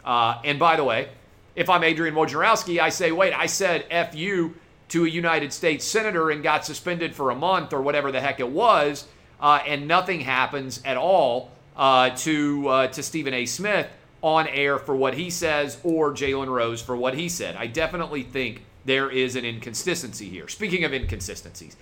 Uh, 0.05 0.39
and 0.43 0.57
by 0.57 0.75
the 0.75 0.83
way, 0.83 1.09
if 1.55 1.69
I'm 1.69 1.83
Adrian 1.83 2.15
Wojnarowski, 2.15 2.79
I 2.79 2.89
say, 2.89 3.12
wait, 3.12 3.33
I 3.33 3.45
said 3.45 3.85
F 3.91 4.15
you 4.15 4.55
to 4.89 5.05
a 5.05 5.09
United 5.09 5.53
States 5.53 5.85
senator 5.85 6.29
and 6.29 6.41
got 6.43 6.65
suspended 6.65 7.13
for 7.13 7.29
a 7.29 7.35
month 7.35 7.73
or 7.73 7.81
whatever 7.81 8.12
the 8.12 8.21
heck 8.21 8.39
it 8.39 8.50
was, 8.50 9.07
uh, 9.39 9.59
and 9.67 9.88
nothing 9.88 10.21
happens 10.21 10.81
at 10.85 10.97
all 10.97 11.51
uh, 11.75 12.09
to 12.12 12.67
uh, 12.67 12.88
to 12.88 13.03
Stephen 13.03 13.33
A. 13.33 13.45
Smith 13.45 13.88
on 14.21 14.47
air 14.47 14.79
for 14.79 14.95
what 14.95 15.13
he 15.15 15.29
says 15.29 15.77
or 15.83 16.12
Jalen 16.12 16.47
Rose 16.47 16.81
for 16.81 16.95
what 16.95 17.13
he 17.13 17.27
said. 17.27 17.55
I 17.55 17.67
definitely 17.67 18.23
think 18.23 18.63
there 18.85 19.09
is 19.09 19.35
an 19.35 19.45
inconsistency 19.45 20.29
here. 20.29 20.47
Speaking 20.47 20.83
of 20.83 20.93
inconsistencies, 20.93 21.75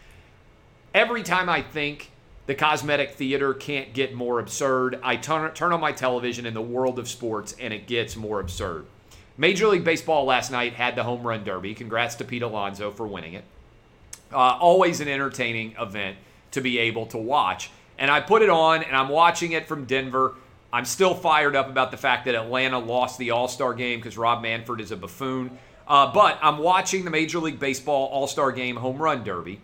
every 0.93 1.23
time 1.23 1.49
I 1.49 1.61
think 1.61 2.11
the 2.47 2.55
cosmetic 2.55 3.15
theater 3.15 3.53
can't 3.53 3.93
get 3.93 4.13
more 4.13 4.39
absurd, 4.39 4.99
I 5.03 5.15
turn, 5.15 5.53
turn 5.53 5.73
on 5.73 5.79
my 5.79 5.91
television 5.91 6.45
in 6.45 6.53
the 6.53 6.61
world 6.61 6.99
of 6.99 7.07
sports 7.07 7.55
and 7.59 7.73
it 7.73 7.87
gets 7.87 8.15
more 8.15 8.39
absurd. 8.39 8.85
Major 9.37 9.67
League 9.67 9.83
Baseball 9.83 10.25
last 10.25 10.51
night 10.51 10.73
had 10.73 10.95
the 10.95 11.03
home 11.03 11.25
run 11.25 11.43
derby. 11.43 11.73
Congrats 11.73 12.15
to 12.15 12.23
Pete 12.23 12.43
Alonso 12.43 12.91
for 12.91 13.07
winning 13.07 13.33
it. 13.33 13.43
Uh, 14.31 14.57
always 14.59 14.99
an 15.01 15.07
entertaining 15.07 15.73
event 15.79 16.17
to 16.51 16.61
be 16.61 16.77
able 16.77 17.05
to 17.07 17.17
watch. 17.17 17.71
And 17.97 18.11
I 18.11 18.19
put 18.19 18.41
it 18.41 18.49
on 18.49 18.83
and 18.83 18.95
I'm 18.95 19.09
watching 19.09 19.53
it 19.53 19.67
from 19.67 19.85
Denver. 19.85 20.35
I'm 20.73 20.85
still 20.85 21.13
fired 21.13 21.55
up 21.55 21.69
about 21.69 21.91
the 21.91 21.97
fact 21.97 22.25
that 22.25 22.35
Atlanta 22.35 22.79
lost 22.79 23.17
the 23.17 23.31
All 23.31 23.47
Star 23.47 23.73
game 23.73 23.99
because 23.99 24.17
Rob 24.17 24.41
Manfred 24.41 24.79
is 24.79 24.91
a 24.91 24.97
buffoon. 24.97 25.57
Uh, 25.91 26.09
but 26.09 26.39
I'm 26.41 26.59
watching 26.59 27.03
the 27.03 27.11
Major 27.11 27.39
League 27.39 27.59
Baseball 27.59 28.07
All 28.07 28.25
Star 28.25 28.53
Game 28.53 28.77
Home 28.77 28.97
Run 28.97 29.25
Derby, 29.25 29.59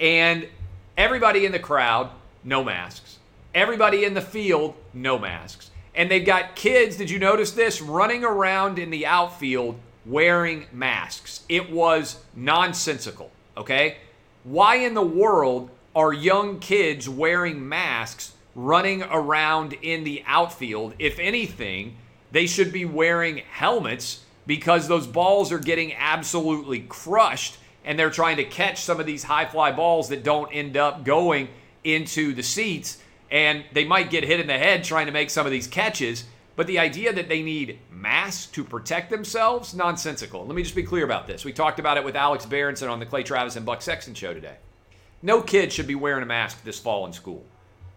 and 0.00 0.48
everybody 0.96 1.44
in 1.44 1.52
the 1.52 1.58
crowd, 1.58 2.08
no 2.42 2.64
masks. 2.64 3.18
Everybody 3.54 4.04
in 4.04 4.14
the 4.14 4.22
field, 4.22 4.74
no 4.94 5.18
masks. 5.18 5.70
And 5.94 6.10
they've 6.10 6.24
got 6.24 6.56
kids, 6.56 6.96
did 6.96 7.10
you 7.10 7.18
notice 7.18 7.50
this? 7.50 7.82
Running 7.82 8.24
around 8.24 8.78
in 8.78 8.88
the 8.88 9.04
outfield 9.04 9.78
wearing 10.06 10.64
masks. 10.72 11.44
It 11.46 11.70
was 11.70 12.24
nonsensical, 12.34 13.30
okay? 13.54 13.98
Why 14.44 14.76
in 14.76 14.94
the 14.94 15.02
world 15.02 15.68
are 15.94 16.10
young 16.10 16.58
kids 16.58 17.06
wearing 17.06 17.68
masks 17.68 18.32
running 18.54 19.02
around 19.02 19.74
in 19.82 20.04
the 20.04 20.24
outfield? 20.26 20.94
If 20.98 21.18
anything, 21.18 21.98
they 22.32 22.46
should 22.46 22.72
be 22.72 22.86
wearing 22.86 23.42
helmets 23.52 24.22
because 24.46 24.88
those 24.88 25.06
balls 25.06 25.52
are 25.52 25.58
getting 25.58 25.94
absolutely 25.94 26.80
crushed 26.80 27.58
and 27.84 27.98
they're 27.98 28.10
trying 28.10 28.36
to 28.36 28.44
catch 28.44 28.82
some 28.82 29.00
of 29.00 29.06
these 29.06 29.24
high 29.24 29.46
fly 29.46 29.72
balls 29.72 30.08
that 30.08 30.24
don't 30.24 30.50
end 30.52 30.76
up 30.76 31.04
going 31.04 31.48
into 31.84 32.34
the 32.34 32.42
seats 32.42 32.98
and 33.30 33.64
they 33.72 33.84
might 33.84 34.10
get 34.10 34.24
hit 34.24 34.40
in 34.40 34.46
the 34.46 34.58
head 34.58 34.84
trying 34.84 35.06
to 35.06 35.12
make 35.12 35.30
some 35.30 35.46
of 35.46 35.52
these 35.52 35.66
catches. 35.66 36.24
But 36.54 36.66
the 36.66 36.78
idea 36.78 37.12
that 37.12 37.28
they 37.28 37.42
need 37.42 37.78
masks 37.90 38.46
to 38.52 38.64
protect 38.64 39.10
themselves, 39.10 39.74
nonsensical. 39.74 40.46
Let 40.46 40.56
me 40.56 40.62
just 40.62 40.74
be 40.74 40.82
clear 40.82 41.04
about 41.04 41.26
this. 41.26 41.44
We 41.44 41.52
talked 41.52 41.78
about 41.78 41.98
it 41.98 42.04
with 42.04 42.16
Alex 42.16 42.46
Berenson 42.46 42.88
on 42.88 42.98
the 42.98 43.06
Clay 43.06 43.22
Travis 43.22 43.56
and 43.56 43.66
Buck 43.66 43.82
Sexton 43.82 44.14
show 44.14 44.32
today. 44.32 44.56
No 45.22 45.42
kid 45.42 45.72
should 45.72 45.86
be 45.86 45.94
wearing 45.94 46.22
a 46.22 46.26
mask 46.26 46.62
this 46.64 46.78
fall 46.78 47.04
in 47.06 47.12
school. 47.12 47.44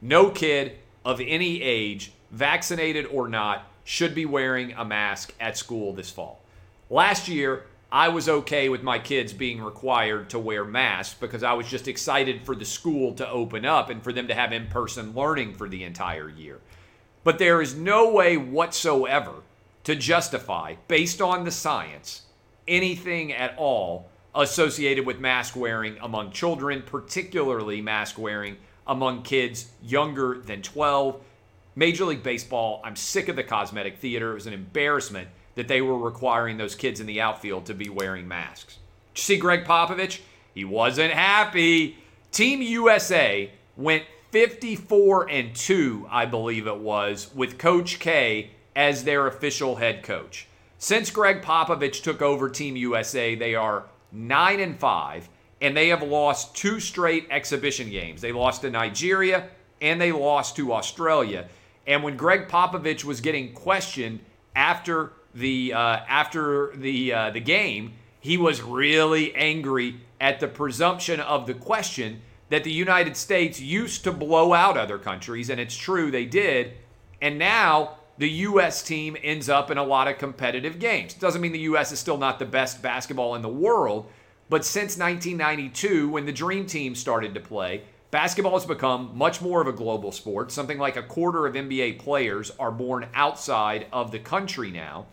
No 0.02 0.30
kid 0.30 0.78
of 1.06 1.22
any 1.22 1.62
age, 1.62 2.12
vaccinated 2.32 3.06
or 3.06 3.30
not, 3.30 3.69
should 3.90 4.14
be 4.14 4.24
wearing 4.24 4.72
a 4.74 4.86
mask 4.86 5.34
at 5.40 5.58
school 5.58 5.92
this 5.94 6.12
fall. 6.12 6.40
Last 6.92 7.28
year, 7.28 7.66
I 7.92 8.10
was 8.10 8.30
okay 8.30 8.70
with 8.70 8.84
my 8.84 9.00
kids 9.00 9.34
being 9.34 9.64
required 9.64 10.30
to 10.30 10.38
wear 10.38 10.64
masks 10.64 11.16
because 11.20 11.42
I 11.42 11.54
was 11.54 11.68
just 11.68 11.88
excited 11.88 12.44
for 12.44 12.54
the 12.54 12.66
school 12.66 13.16
to 13.16 13.28
open 13.28 13.66
up 13.66 13.90
and 13.90 14.04
for 14.04 14.14
them 14.14 14.28
to 14.28 14.36
have 14.36 14.54
in 14.54 14.68
person 14.68 15.16
learning 15.16 15.56
for 15.56 15.68
the 15.68 15.84
entire 15.84 16.30
year. 16.30 16.60
But 17.24 17.40
there 17.40 17.64
is 17.64 17.74
no 17.74 18.12
way 18.12 18.38
whatsoever 18.38 19.34
to 19.86 19.96
justify, 19.96 20.76
based 20.88 21.20
on 21.20 21.44
the 21.44 21.50
science, 21.50 22.22
anything 22.68 23.34
at 23.34 23.58
all 23.58 24.08
associated 24.36 25.04
with 25.04 25.20
mask 25.20 25.56
wearing 25.56 25.98
among 26.00 26.30
children, 26.30 26.84
particularly 26.84 27.82
mask 27.82 28.20
wearing 28.20 28.58
among 28.86 29.24
kids 29.24 29.72
younger 29.82 30.38
than 30.46 30.62
12. 30.62 31.20
Major 31.80 32.04
League 32.04 32.24
Baseball, 32.24 32.82
I'm 32.84 32.98
sick 32.98 33.30
of 33.30 33.38
the 33.38 33.44
cosmetic 33.44 34.00
theater. 34.00 34.32
It 34.32 34.34
was 34.34 34.48
an 34.48 34.54
embarrassment 34.54 35.30
that 35.56 35.70
they 35.70 35.80
were 35.80 35.98
requiring 35.98 36.58
those 36.58 36.76
kids 36.76 37.00
in 37.00 37.08
the 37.08 37.22
outfield 37.22 37.66
to 37.68 37.74
be 37.74 37.88
wearing 37.88 38.28
masks. 38.28 38.80
Did 39.14 39.22
you 39.22 39.24
see 39.24 39.38
Gregg 39.38 39.64
Popovich? 39.64 40.20
He 40.54 40.66
wasn't 40.66 41.14
happy. 41.14 41.98
Team 42.34 42.62
USA 42.62 43.50
went 43.78 44.04
54 44.32 45.30
and 45.30 45.56
2, 45.56 46.06
I 46.12 46.26
believe 46.26 46.68
it 46.68 46.80
was, 46.80 47.34
with 47.34 47.58
Coach 47.58 48.00
K 48.00 48.52
as 48.76 49.06
their 49.06 49.28
official 49.28 49.78
head 49.78 50.04
coach. 50.04 50.48
Since 50.80 51.12
Gregg 51.12 51.42
Popovich 51.42 52.04
took 52.04 52.22
over 52.22 52.50
Team 52.50 52.76
USA, 52.76 53.36
they 53.36 53.56
are 53.56 53.86
9 54.12 54.60
and 54.60 54.78
5 54.78 55.30
and 55.62 55.78
they 55.78 55.88
have 55.88 56.04
lost 56.04 56.58
two 56.58 56.82
straight 56.82 57.28
exhibition 57.32 57.90
games. 57.90 58.20
They 58.20 58.34
lost 58.34 58.64
to 58.64 58.70
Nigeria 58.70 59.48
and 59.80 60.00
they 60.02 60.12
lost 60.12 60.58
to 60.58 60.74
Australia. 60.74 61.48
And 61.88 62.04
when 62.04 62.18
Gregg 62.18 62.48
Popovich 62.48 63.04
was 63.04 63.22
getting 63.22 63.54
questioned 63.54 64.20
after 64.56 65.14
the 65.34 65.74
uh, 65.74 66.00
after 66.08 66.76
the 66.76 67.14
uh, 67.14 67.30
the 67.32 67.40
game, 67.40 67.94
he 68.20 68.38
was 68.38 68.62
really 68.62 69.34
angry 69.36 70.02
at 70.20 70.40
the 70.40 70.48
presumption 70.48 71.20
of 71.20 71.48
the 71.48 71.54
question 71.54 72.22
that 72.50 72.64
the 72.64 72.72
United 72.72 73.16
States 73.16 73.60
used 73.60 74.04
to 74.04 74.12
blow 74.12 74.54
out 74.54 74.78
other 74.78 74.98
countries, 74.98 75.50
and 75.50 75.60
it's 75.60 75.76
true 75.76 76.12
they 76.12 76.26
did. 76.26 76.74
And 77.22 77.38
now 77.38 77.98
the 78.18 78.30
U.S. 78.30 78.82
team 78.84 79.16
ends 79.24 79.50
up 79.50 79.72
in 79.72 79.78
a 79.78 79.84
lot 79.84 80.08
of 80.08 80.18
competitive 80.18 80.80
games. 80.80 81.14
Doesn't 81.14 81.42
mean 81.42 81.52
the 81.52 81.60
U.S. 81.60 81.92
is 81.92 82.00
still 82.00 82.18
not 82.18 82.40
the 82.40 82.46
best 82.46 82.82
basketball 82.82 83.36
in 83.36 83.42
the 83.42 83.50
world, 83.50 84.12
but 84.50 84.66
since 84.66 84.98
1992, 84.98 86.10
when 86.10 86.26
the 86.26 86.32
Dream 86.32 86.66
Team 86.66 86.96
started 86.96 87.34
to 87.36 87.40
play, 87.40 87.84
basketball 88.12 88.54
has 88.54 88.66
become 88.66 89.12
much 89.16 89.42
more 89.42 89.62
of 89.62 89.68
a 89.68 89.72
global 89.72 90.12
sport. 90.12 90.52
Something 90.52 90.78
like 90.78 90.98
a 90.98 91.04
quarter 91.04 91.46
of 91.46 91.56
NBA 91.56 92.00
players 92.00 92.52
are 92.60 92.72
born 92.72 93.08
outside 93.14 93.88
of 93.92 94.12
the 94.12 94.20
country 94.20 94.72
now 94.72 95.06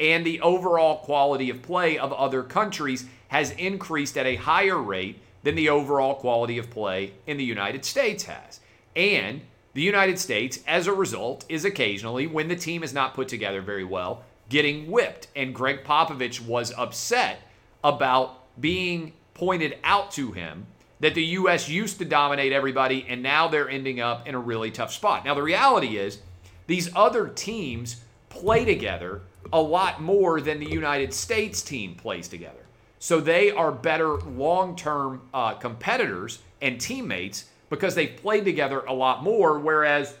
and 0.00 0.24
the 0.24 0.40
overall 0.40 0.98
quality 0.98 1.50
of 1.50 1.62
play 1.62 1.98
of 1.98 2.12
other 2.12 2.42
countries 2.42 3.06
has 3.28 3.50
increased 3.52 4.16
at 4.16 4.26
a 4.26 4.36
higher 4.36 4.78
rate 4.78 5.20
than 5.42 5.54
the 5.54 5.68
overall 5.68 6.14
quality 6.14 6.58
of 6.58 6.70
play 6.70 7.12
in 7.26 7.36
the 7.36 7.44
United 7.44 7.84
States 7.84 8.24
has. 8.24 8.60
And 8.96 9.42
the 9.74 9.82
United 9.82 10.18
States, 10.18 10.60
as 10.66 10.86
a 10.86 10.92
result, 10.92 11.44
is 11.48 11.64
occasionally, 11.64 12.26
when 12.26 12.48
the 12.48 12.56
team 12.56 12.82
is 12.82 12.94
not 12.94 13.14
put 13.14 13.28
together 13.28 13.60
very 13.60 13.84
well, 13.84 14.24
getting 14.48 14.90
whipped. 14.90 15.28
And 15.34 15.54
Gregg 15.54 15.84
Popovich 15.84 16.40
was 16.40 16.72
upset 16.76 17.40
about 17.82 18.60
being 18.60 19.12
pointed 19.34 19.78
out 19.84 20.12
to 20.12 20.32
him 20.32 20.66
that 21.04 21.14
the 21.14 21.24
U.S. 21.24 21.68
used 21.68 21.98
to 21.98 22.04
dominate 22.06 22.52
everybody 22.52 23.04
and 23.08 23.22
now 23.22 23.46
they're 23.46 23.68
ending 23.68 24.00
up 24.00 24.26
in 24.26 24.34
a 24.34 24.38
really 24.38 24.70
tough 24.70 24.90
spot. 24.90 25.24
Now, 25.24 25.34
the 25.34 25.42
reality 25.42 25.98
is, 25.98 26.20
these 26.66 26.88
other 26.96 27.28
teams 27.28 28.00
play 28.30 28.64
together 28.64 29.20
a 29.52 29.60
lot 29.60 30.00
more 30.00 30.40
than 30.40 30.58
the 30.58 30.70
United 30.70 31.12
States 31.12 31.60
team 31.60 31.94
plays 31.94 32.26
together. 32.26 32.64
So 32.98 33.20
they 33.20 33.50
are 33.50 33.70
better 33.70 34.16
long 34.16 34.76
term 34.76 35.20
uh, 35.34 35.54
competitors 35.54 36.38
and 36.62 36.80
teammates 36.80 37.50
because 37.68 37.94
they've 37.94 38.16
played 38.16 38.46
together 38.46 38.80
a 38.80 38.94
lot 38.94 39.22
more, 39.22 39.58
whereas 39.58 40.16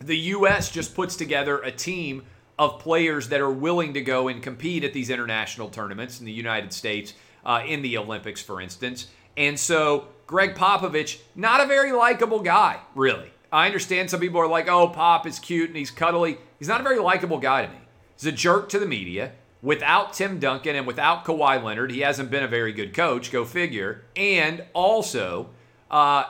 the 0.00 0.18
U.S. 0.18 0.70
just 0.70 0.94
puts 0.94 1.16
together 1.16 1.60
a 1.60 1.72
team 1.72 2.24
of 2.58 2.78
players 2.78 3.30
that 3.30 3.40
are 3.40 3.50
willing 3.50 3.94
to 3.94 4.02
go 4.02 4.28
and 4.28 4.42
compete 4.42 4.84
at 4.84 4.92
these 4.92 5.08
international 5.08 5.70
tournaments 5.70 6.20
in 6.20 6.26
the 6.26 6.32
United 6.32 6.74
States, 6.74 7.14
uh, 7.44 7.62
in 7.66 7.82
the 7.82 7.98
Olympics, 7.98 8.42
for 8.42 8.60
instance. 8.60 9.08
And 9.36 9.58
so 9.58 10.08
Gregg 10.26 10.54
Popovich, 10.54 11.20
not 11.34 11.60
a 11.60 11.66
very 11.66 11.92
likable 11.92 12.40
guy, 12.40 12.80
really. 12.94 13.30
I 13.52 13.66
understand 13.66 14.10
some 14.10 14.20
people 14.20 14.40
are 14.40 14.48
like, 14.48 14.68
oh, 14.68 14.88
Pop 14.88 15.26
is 15.26 15.38
cute 15.38 15.68
and 15.68 15.76
he's 15.76 15.90
cuddly. 15.90 16.38
He's 16.58 16.68
not 16.68 16.80
a 16.80 16.84
very 16.84 16.98
likable 16.98 17.38
guy 17.38 17.66
to 17.66 17.72
me. 17.72 17.78
He's 18.16 18.26
a 18.26 18.32
jerk 18.32 18.68
to 18.70 18.78
the 18.78 18.86
media. 18.86 19.32
Without 19.62 20.12
Tim 20.12 20.38
Duncan 20.38 20.76
and 20.76 20.86
without 20.86 21.24
Kawhi 21.24 21.62
Leonard, 21.62 21.90
he 21.90 22.00
hasn't 22.00 22.30
been 22.30 22.42
a 22.42 22.48
very 22.48 22.72
good 22.72 22.92
coach, 22.92 23.32
go 23.32 23.44
figure. 23.44 24.04
And 24.14 24.64
also, 24.74 25.50
uh, 25.90 26.24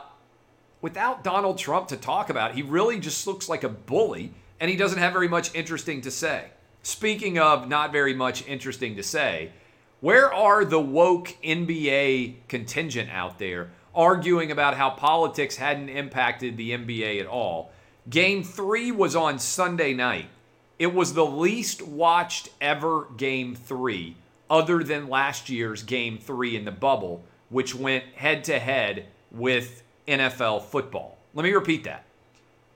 without 0.81 1.25
Donald 1.25 1.59
Trump 1.59 1.89
to 1.89 1.97
talk 1.97 2.31
about, 2.31 2.55
he 2.55 2.63
really 2.63 3.01
just 3.01 3.27
looks 3.27 3.49
like 3.49 3.65
a 3.65 3.69
bully 3.69 4.35
and 4.61 4.71
he 4.71 4.77
doesn't 4.77 4.99
have 4.99 5.13
very 5.13 5.29
much 5.29 5.55
interesting 5.55 6.01
to 6.03 6.11
say. 6.11 6.51
Speaking 6.83 7.39
of 7.39 7.69
not 7.69 7.91
very 7.91 8.15
much 8.15 8.47
interesting 8.47 8.97
to 8.97 9.03
say, 9.03 9.51
where 10.05 10.31
are 10.31 10.67
the 10.67 10.79
woke 10.79 11.35
NBA 11.43 12.35
contingent 12.47 13.09
out 13.09 13.39
there 13.39 13.71
arguing 13.95 14.51
about 14.51 14.77
how 14.77 14.91
politics 14.91 15.57
hadn't 15.57 15.89
impacted 15.89 16.59
the 16.59 16.73
NBA 16.73 17.23
at 17.23 17.27
all. 17.27 17.73
Game 18.11 18.45
three 18.45 18.93
was 18.93 19.17
on 19.17 19.39
Sunday 19.39 19.95
night. 19.95 20.27
It 20.79 20.93
was 20.93 21.15
the 21.15 21.25
least 21.25 21.81
watched 21.81 22.51
ever 22.61 23.07
game 23.17 23.55
three, 23.55 24.19
other 24.51 24.85
than 24.85 25.09
last 25.09 25.49
year's 25.49 25.83
game 25.83 26.19
three 26.19 26.55
in 26.55 26.67
the 26.67 26.71
bubble, 26.71 27.25
which 27.49 27.75
went 27.75 28.05
head 28.15 28.45
to 28.45 28.59
head 28.59 29.07
with 29.31 29.83
NFL 30.07 30.65
football. 30.65 31.17
Let 31.33 31.45
me 31.45 31.53
repeat 31.53 31.85
that. 31.85 32.05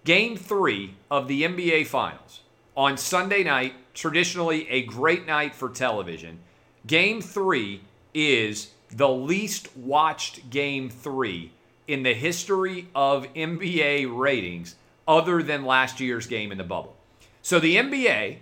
Game 0.03 0.35
three 0.35 0.95
of 1.11 1.29
the 1.29 1.43
NBA 1.43 1.89
Finals 1.89 2.41
on 2.75 2.97
Sunday 2.97 3.45
night, 3.45 3.75
traditionally 3.93 4.67
a 4.71 4.85
great 4.85 5.27
night 5.27 5.55
for 5.55 5.69
television. 5.69 6.39
Game 6.89 7.21
three 7.21 7.83
is 8.15 8.71
the 8.91 9.11
least 9.11 9.77
watched 9.77 10.49
game 10.49 10.89
three 10.89 11.53
in 11.87 12.03
the 12.03 12.15
history 12.15 12.89
of 12.95 13.33
NBA 13.35 14.09
ratings, 14.19 14.75
other 15.07 15.43
than 15.43 15.67
last 15.67 16.01
year's 16.01 16.27
game 16.27 16.51
in 16.51 16.57
the 16.57 16.65
bubble. 16.65 16.97
So 17.43 17.61
the 17.61 17.77
NBA, 17.77 18.39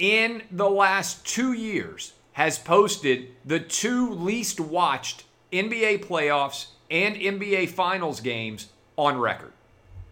in 0.00 0.42
the 0.50 0.68
last 0.68 1.24
two 1.24 1.52
years, 1.52 2.14
has 2.32 2.58
posted 2.58 3.28
the 3.44 3.60
two 3.60 4.10
least 4.10 4.58
watched 4.58 5.22
NBA 5.52 6.04
playoffs 6.04 6.66
and 6.90 7.14
NBA 7.14 7.68
Finals 7.68 8.20
games 8.20 8.70
on 8.96 9.16
record. 9.16 9.52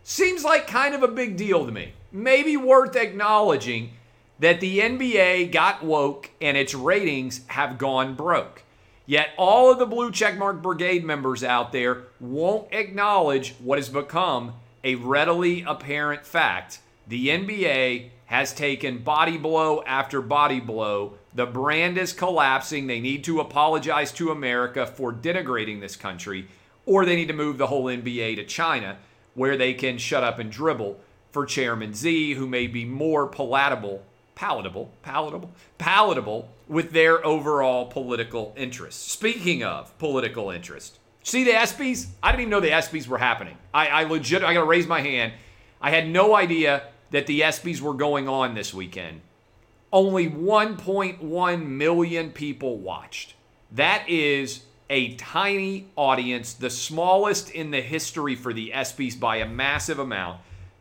Seems 0.04 0.44
like 0.44 0.68
kind 0.68 0.94
of 0.94 1.02
a 1.02 1.08
big 1.08 1.37
deal 1.37 1.66
to 1.66 1.72
me. 1.72 1.94
Maybe 2.12 2.56
worth 2.56 2.94
acknowledging 2.94 3.90
that 4.38 4.61
the 4.61 4.78
NBA 4.78 5.50
got 5.52 5.85
woke 5.85 6.30
and 6.40 6.57
its 6.57 6.75
ratings 6.75 7.40
have 7.49 7.78
gone 7.78 8.14
broke. 8.14 8.62
Yet 9.07 9.30
all 9.38 9.73
of 9.73 9.78
the 9.78 9.87
blue 9.87 10.11
checkmark 10.11 10.61
brigade 10.61 11.04
members 11.04 11.42
out 11.42 11.73
there 11.73 12.02
won't 12.21 12.68
acknowledge 12.73 13.54
what 13.54 13.78
has 13.78 13.88
become 13.88 14.54
a 14.85 14.97
readily 14.97 15.64
apparent 15.66 16.26
fact. 16.26 16.80
The 17.07 17.28
NBA 17.28 18.11
has 18.26 18.52
taken 18.52 18.99
body 18.99 19.38
blow 19.38 19.83
after 19.87 20.21
body 20.21 20.61
blow. 20.61 21.14
The 21.35 21.47
brand 21.47 21.97
is 21.97 22.12
collapsing. 22.12 22.87
They 22.87 23.00
need 23.00 23.25
to 23.25 23.40
apologize 23.40 24.12
to 24.12 24.30
America 24.30 24.87
for 24.87 25.12
denigrating 25.12 25.80
this 25.80 25.97
country, 25.97 26.47
or 26.85 27.07
they 27.07 27.16
need 27.16 27.28
to 27.28 27.35
move 27.35 27.57
the 27.57 27.68
whole 27.68 27.85
NBA 27.85 28.37
to 28.37 28.45
China, 28.45 28.99
where 29.33 29.57
they 29.57 29.73
can 29.73 29.97
shut 29.97 30.23
up 30.23 30.38
and 30.38 30.52
dribble 30.52 31.00
for 31.30 31.47
Chairman 31.47 31.95
Xi, 31.95 32.35
who 32.35 32.47
may 32.47 32.66
be 32.66 32.85
more 32.85 33.26
palatable 33.26 34.02
palatable, 34.38 34.88
palatable, 35.02 35.50
palatable 35.78 36.49
with 36.68 36.92
their 36.92 37.26
overall 37.26 37.87
political 37.87 38.54
interests. 38.57 39.11
Speaking 39.11 39.64
of 39.64 39.99
political 39.99 40.52
interest, 40.52 41.00
see 41.25 41.42
the 41.42 41.50
ESPYs? 41.50 42.07
I 42.23 42.30
didn't 42.30 42.42
even 42.42 42.50
know 42.50 42.61
the 42.61 42.68
ESPYs 42.68 43.09
were 43.09 43.18
happening. 43.18 43.57
I, 43.75 43.88
I 43.88 44.04
legit, 44.04 44.45
I 44.45 44.54
gotta 44.54 44.64
raise 44.64 44.87
my 44.87 45.00
hand. 45.00 45.33
I 45.80 45.90
had 45.90 46.09
no 46.09 46.37
idea 46.37 46.85
that 47.11 47.26
the 47.26 47.40
ESPYs 47.40 47.80
were 47.80 47.95
going 47.95 48.28
on 48.28 48.54
this 48.54 48.73
weekend. 48.73 49.23
Only 49.92 50.30
1.1 50.30 51.66
million 51.66 52.30
people 52.30 52.78
watched. 52.78 53.35
That 53.73 54.09
is 54.09 54.61
a 54.88 55.16
tiny 55.16 55.88
audience, 55.97 56.52
the 56.52 56.71
smallest 56.71 57.50
in 57.50 57.73
the 57.73 57.80
history 57.80 58.37
for 58.37 58.52
the 58.52 58.71
ESPYs 58.73 59.18
by 59.18 59.38
a 59.38 59.49
massive 59.49 59.99
amount. 59.99 60.38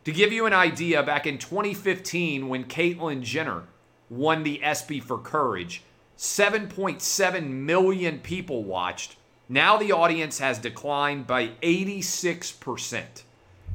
To 0.08 0.14
give 0.14 0.32
you 0.32 0.46
an 0.46 0.54
idea, 0.54 1.02
back 1.02 1.26
in 1.26 1.36
2015, 1.36 2.48
when 2.48 2.64
Caitlyn 2.64 3.20
Jenner 3.20 3.64
won 4.08 4.42
the 4.42 4.64
ESPY 4.64 5.00
for 5.00 5.18
Courage, 5.18 5.82
7.7 6.16 7.46
million 7.46 8.18
people 8.20 8.64
watched. 8.64 9.16
Now 9.50 9.76
the 9.76 9.92
audience 9.92 10.38
has 10.38 10.58
declined 10.58 11.26
by 11.26 11.48
86%. 11.62 13.04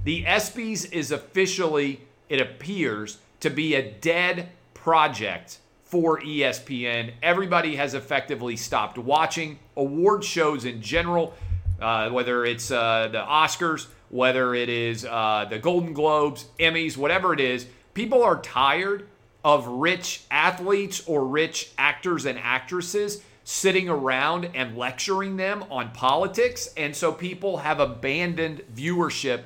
The 0.05 0.23
ESPYs 0.23 0.91
is 0.91 1.11
officially, 1.11 2.01
it 2.29 2.41
appears, 2.41 3.19
to 3.41 3.51
be 3.51 3.75
a 3.75 3.91
dead 3.91 4.49
project 4.73 5.59
for 5.83 6.19
ESPN. 6.19 7.13
Everybody 7.21 7.75
has 7.75 7.93
effectively 7.93 8.55
stopped 8.55 8.97
watching 8.97 9.59
award 9.77 10.23
shows 10.23 10.65
in 10.65 10.81
general, 10.81 11.35
uh, 11.79 12.09
whether 12.09 12.43
it's 12.43 12.71
uh, 12.71 13.09
the 13.11 13.19
Oscars 13.19 13.85
whether 14.13 14.53
it 14.53 14.69
is 14.69 15.05
uh, 15.05 15.47
the 15.49 15.57
Golden 15.57 15.91
Globes, 15.91 16.45
Emmys, 16.59 16.95
whatever 16.95 17.33
it 17.33 17.39
is, 17.39 17.65
people 17.95 18.21
are 18.21 18.39
tired 18.39 19.07
of 19.43 19.65
rich 19.65 20.21
athletes 20.29 21.01
or 21.07 21.25
rich 21.25 21.71
actors 21.79 22.25
and 22.25 22.37
actresses 22.37 23.23
sitting 23.43 23.89
around 23.89 24.51
and 24.53 24.77
lecturing 24.77 25.35
them 25.37 25.65
on 25.71 25.89
politics. 25.93 26.69
And 26.77 26.95
so 26.95 27.11
people 27.11 27.57
have 27.57 27.79
abandoned 27.79 28.61
viewership 28.73 29.45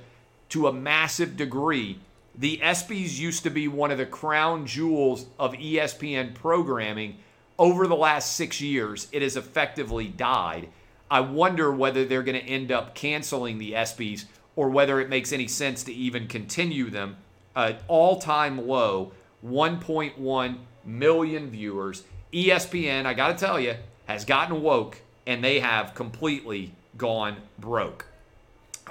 to 0.50 0.68
a 0.68 0.74
massive 0.74 1.38
degree. 1.38 2.00
The 2.36 2.58
ESPYs 2.58 3.18
used 3.18 3.44
to 3.44 3.50
be 3.50 3.70
one 3.70 3.92
of 3.92 3.98
the 3.98 4.06
crown 4.06 4.68
jewels 4.68 5.28
of 5.40 5.54
ESPN 5.54 6.36
programming. 6.36 7.20
Over 7.58 7.88
the 7.88 7.96
last 7.96 8.36
six 8.36 8.60
years, 8.60 9.08
it 9.14 9.22
has 9.22 9.38
effectively 9.38 10.10
died. 10.10 10.68
I 11.10 11.22
wonder 11.22 11.72
whether 11.72 12.04
they're 12.04 12.22
going 12.22 12.40
to 12.40 12.46
end 12.46 12.70
up 12.70 12.94
canceling 12.94 13.60
the 13.60 13.72
ESPYs 13.72 14.26
or 14.58 14.68
whether 14.68 15.00
it 15.00 15.08
makes 15.08 15.32
any 15.32 15.48
sense 15.48 15.84
to 15.84 15.94
even 15.94 16.28
continue 16.28 16.90
them. 16.90 17.16
Uh, 17.56 17.74
All 17.88 18.20
time 18.20 18.68
low, 18.68 19.14
1.1 19.46 20.58
million 20.84 21.50
viewers. 21.50 22.04
ESPN, 22.34 23.06
I 23.06 23.14
got 23.14 23.38
to 23.38 23.46
tell 23.46 23.60
you, 23.60 23.76
has 24.08 24.26
gotten 24.26 24.62
woke 24.62 25.02
and 25.26 25.44
they 25.44 25.60
have 25.60 25.94
completely 25.94 26.74
gone 26.98 27.38
broke. 27.60 28.08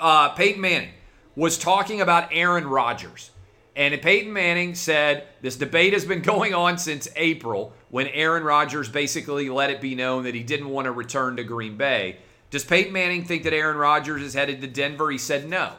Uh, 0.00 0.30
Peyton 0.30 0.60
Manning 0.60 0.90
was 1.34 1.58
talking 1.58 2.00
about 2.00 2.28
Aaron 2.32 2.66
Rodgers. 2.66 3.30
And 3.74 4.00
Peyton 4.00 4.32
Manning 4.32 4.74
said 4.74 5.26
this 5.42 5.56
debate 5.56 5.92
has 5.92 6.04
been 6.04 6.22
going 6.22 6.54
on 6.54 6.78
since 6.78 7.08
April 7.16 7.72
when 7.90 8.06
Aaron 8.08 8.44
Rodgers 8.44 8.88
basically 8.88 9.48
let 9.48 9.70
it 9.70 9.80
be 9.80 9.94
known 9.94 10.24
that 10.24 10.34
he 10.34 10.42
didn't 10.42 10.70
want 10.70 10.86
to 10.86 10.92
return 10.92 11.36
to 11.36 11.44
Green 11.44 11.76
Bay. 11.76 12.18
Does 12.50 12.64
Peyton 12.64 12.92
Manning 12.92 13.24
think 13.24 13.42
that 13.42 13.52
Aaron 13.52 13.76
Rodgers 13.76 14.22
is 14.22 14.34
headed 14.34 14.60
to 14.60 14.66
Denver? 14.66 15.10
He 15.10 15.18
said 15.18 15.48
no. 15.48 15.72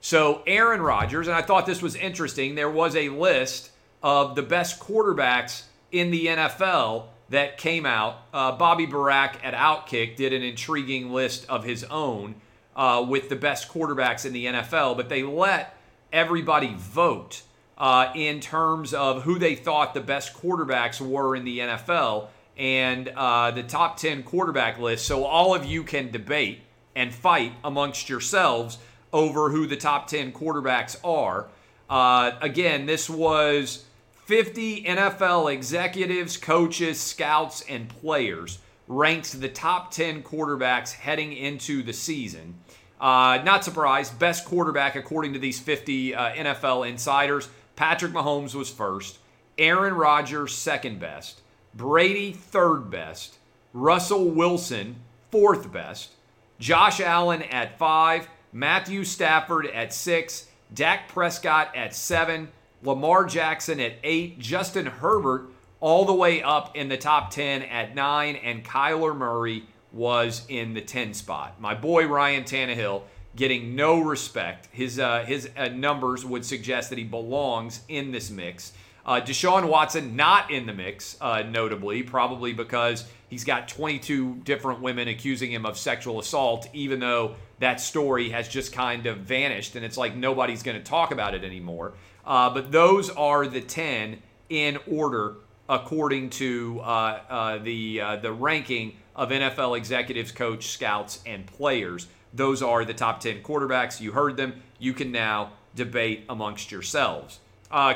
So, 0.00 0.42
Aaron 0.46 0.82
Rodgers, 0.82 1.28
and 1.28 1.36
I 1.36 1.42
thought 1.42 1.64
this 1.64 1.80
was 1.80 1.94
interesting, 1.94 2.54
there 2.54 2.70
was 2.70 2.96
a 2.96 3.08
list 3.08 3.70
of 4.02 4.34
the 4.34 4.42
best 4.42 4.80
quarterbacks 4.80 5.62
in 5.92 6.10
the 6.10 6.26
NFL 6.26 7.04
that 7.28 7.56
came 7.56 7.86
out. 7.86 8.22
Uh, 8.32 8.52
Bobby 8.52 8.86
Burack 8.86 9.36
at 9.42 9.54
Outkick 9.54 10.16
did 10.16 10.32
an 10.32 10.42
intriguing 10.42 11.12
list 11.12 11.48
of 11.48 11.64
his 11.64 11.84
own 11.84 12.34
uh, 12.74 13.04
with 13.08 13.28
the 13.28 13.36
best 13.36 13.68
quarterbacks 13.68 14.26
in 14.26 14.32
the 14.32 14.46
NFL, 14.46 14.96
but 14.96 15.08
they 15.08 15.22
let 15.22 15.76
everybody 16.12 16.74
vote 16.76 17.42
uh, 17.78 18.12
in 18.14 18.40
terms 18.40 18.92
of 18.92 19.22
who 19.22 19.38
they 19.38 19.54
thought 19.54 19.94
the 19.94 20.00
best 20.00 20.34
quarterbacks 20.34 21.00
were 21.00 21.34
in 21.34 21.44
the 21.44 21.60
NFL 21.60 22.28
and 22.56 23.08
uh, 23.08 23.50
the 23.50 23.62
top 23.62 23.96
10 23.96 24.22
quarterback 24.22 24.78
list. 24.78 25.06
So 25.06 25.24
all 25.24 25.54
of 25.54 25.64
you 25.64 25.82
can 25.82 26.10
debate 26.10 26.60
and 26.94 27.12
fight 27.12 27.52
amongst 27.64 28.08
yourselves 28.08 28.78
over 29.12 29.50
who 29.50 29.66
the 29.66 29.76
top 29.76 30.06
10 30.06 30.32
quarterbacks 30.32 30.96
are. 31.04 31.48
Uh, 31.88 32.32
again, 32.40 32.86
this 32.86 33.08
was 33.10 33.84
50 34.26 34.84
NFL 34.84 35.52
executives, 35.52 36.36
coaches, 36.36 37.00
scouts, 37.00 37.62
and 37.68 37.88
players 37.88 38.58
ranked 38.88 39.40
the 39.40 39.48
top 39.48 39.90
10 39.90 40.22
quarterbacks 40.22 40.92
heading 40.92 41.32
into 41.32 41.82
the 41.82 41.92
season. 41.92 42.54
Uh, 43.00 43.42
not 43.44 43.64
surprised, 43.64 44.18
best 44.18 44.44
quarterback 44.44 44.94
according 44.94 45.32
to 45.32 45.38
these 45.38 45.58
50 45.58 46.14
uh, 46.14 46.32
NFL 46.32 46.88
insiders. 46.88 47.48
Patrick 47.74 48.12
Mahomes 48.12 48.54
was 48.54 48.70
first. 48.70 49.18
Aaron 49.58 49.94
Rodgers, 49.94 50.54
second 50.54 51.00
best. 51.00 51.40
Brady, 51.74 52.32
third 52.32 52.90
best. 52.90 53.38
Russell 53.72 54.30
Wilson, 54.30 54.96
fourth 55.30 55.72
best. 55.72 56.10
Josh 56.58 57.00
Allen 57.00 57.42
at 57.42 57.78
five. 57.78 58.28
Matthew 58.52 59.04
Stafford 59.04 59.66
at 59.66 59.92
six. 59.92 60.46
Dak 60.72 61.08
Prescott 61.08 61.74
at 61.74 61.94
seven. 61.94 62.48
Lamar 62.82 63.24
Jackson 63.24 63.80
at 63.80 63.94
eight. 64.02 64.38
Justin 64.38 64.86
Herbert 64.86 65.48
all 65.80 66.04
the 66.04 66.12
way 66.12 66.42
up 66.42 66.76
in 66.76 66.88
the 66.88 66.96
top 66.96 67.30
10 67.30 67.62
at 67.62 67.94
nine. 67.94 68.36
And 68.36 68.64
Kyler 68.64 69.16
Murray 69.16 69.64
was 69.92 70.44
in 70.48 70.74
the 70.74 70.80
10 70.80 71.14
spot. 71.14 71.60
My 71.60 71.74
boy 71.74 72.06
Ryan 72.06 72.44
Tannehill 72.44 73.02
getting 73.34 73.74
no 73.74 74.00
respect. 74.00 74.68
His, 74.72 74.98
uh, 74.98 75.24
his 75.24 75.50
uh, 75.56 75.68
numbers 75.68 76.24
would 76.24 76.44
suggest 76.44 76.90
that 76.90 76.98
he 76.98 77.04
belongs 77.04 77.80
in 77.88 78.12
this 78.12 78.30
mix. 78.30 78.72
Uh, 79.04 79.20
Deshaun 79.20 79.68
Watson 79.68 80.14
not 80.14 80.50
in 80.50 80.66
the 80.66 80.72
mix, 80.72 81.16
uh, 81.20 81.42
notably, 81.42 82.02
probably 82.02 82.52
because 82.52 83.04
he's 83.28 83.44
got 83.44 83.68
22 83.68 84.36
different 84.44 84.80
women 84.80 85.08
accusing 85.08 85.50
him 85.50 85.66
of 85.66 85.76
sexual 85.76 86.20
assault, 86.20 86.68
even 86.72 87.00
though 87.00 87.34
that 87.58 87.80
story 87.80 88.30
has 88.30 88.48
just 88.48 88.72
kind 88.72 89.06
of 89.06 89.18
vanished 89.18 89.76
and 89.76 89.84
it's 89.84 89.96
like 89.96 90.14
nobody's 90.14 90.62
going 90.62 90.76
to 90.76 90.82
talk 90.82 91.10
about 91.10 91.34
it 91.34 91.44
anymore. 91.44 91.94
Uh, 92.24 92.50
but 92.50 92.70
those 92.70 93.10
are 93.10 93.46
the 93.46 93.60
10 93.60 94.22
in 94.48 94.78
order 94.90 95.36
according 95.68 96.28
to 96.28 96.80
uh, 96.82 97.20
uh, 97.28 97.58
the 97.58 98.00
uh, 98.00 98.16
the 98.16 98.32
ranking 98.32 98.96
of 99.16 99.30
NFL 99.30 99.76
executives, 99.76 100.30
coach, 100.32 100.68
scouts, 100.68 101.20
and 101.26 101.46
players. 101.46 102.06
Those 102.34 102.62
are 102.62 102.84
the 102.84 102.94
top 102.94 103.20
10 103.20 103.42
quarterbacks. 103.42 104.00
You 104.00 104.12
heard 104.12 104.36
them. 104.36 104.62
You 104.78 104.92
can 104.92 105.12
now 105.12 105.52
debate 105.74 106.24
amongst 106.28 106.70
yourselves. 106.70 107.40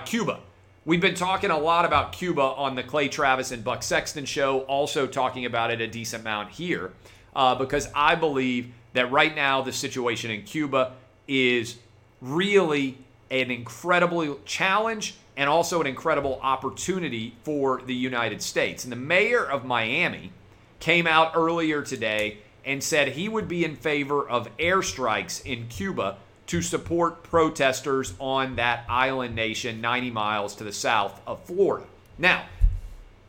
Cuba. 0.04 0.40
We've 0.86 1.00
been 1.00 1.16
talking 1.16 1.50
a 1.50 1.58
lot 1.58 1.84
about 1.84 2.12
Cuba 2.12 2.40
on 2.40 2.76
the 2.76 2.82
Clay 2.84 3.08
Travis 3.08 3.50
and 3.50 3.64
Buck 3.64 3.82
Sexton 3.82 4.24
show, 4.24 4.60
also 4.60 5.08
talking 5.08 5.44
about 5.44 5.72
it 5.72 5.80
a 5.80 5.88
decent 5.88 6.20
amount 6.20 6.50
here, 6.52 6.92
uh, 7.34 7.56
because 7.56 7.88
I 7.92 8.14
believe 8.14 8.72
that 8.92 9.10
right 9.10 9.34
now 9.34 9.62
the 9.62 9.72
situation 9.72 10.30
in 10.30 10.44
Cuba 10.44 10.92
is 11.26 11.78
really 12.20 12.98
an 13.32 13.50
incredible 13.50 14.38
challenge 14.44 15.16
and 15.36 15.50
also 15.50 15.80
an 15.80 15.88
incredible 15.88 16.38
opportunity 16.40 17.34
for 17.42 17.82
the 17.84 17.94
United 17.94 18.40
States. 18.40 18.84
And 18.84 18.92
the 18.92 18.96
mayor 18.96 19.44
of 19.44 19.64
Miami 19.64 20.30
came 20.78 21.08
out 21.08 21.32
earlier 21.34 21.82
today 21.82 22.38
and 22.64 22.80
said 22.80 23.08
he 23.08 23.28
would 23.28 23.48
be 23.48 23.64
in 23.64 23.74
favor 23.74 24.28
of 24.28 24.56
airstrikes 24.56 25.44
in 25.44 25.66
Cuba 25.66 26.18
to 26.46 26.62
support 26.62 27.22
protesters 27.22 28.14
on 28.18 28.56
that 28.56 28.84
island 28.88 29.34
nation 29.34 29.80
90 29.80 30.10
miles 30.10 30.54
to 30.56 30.64
the 30.64 30.72
south 30.72 31.20
of 31.26 31.42
Florida. 31.44 31.86
Now, 32.18 32.46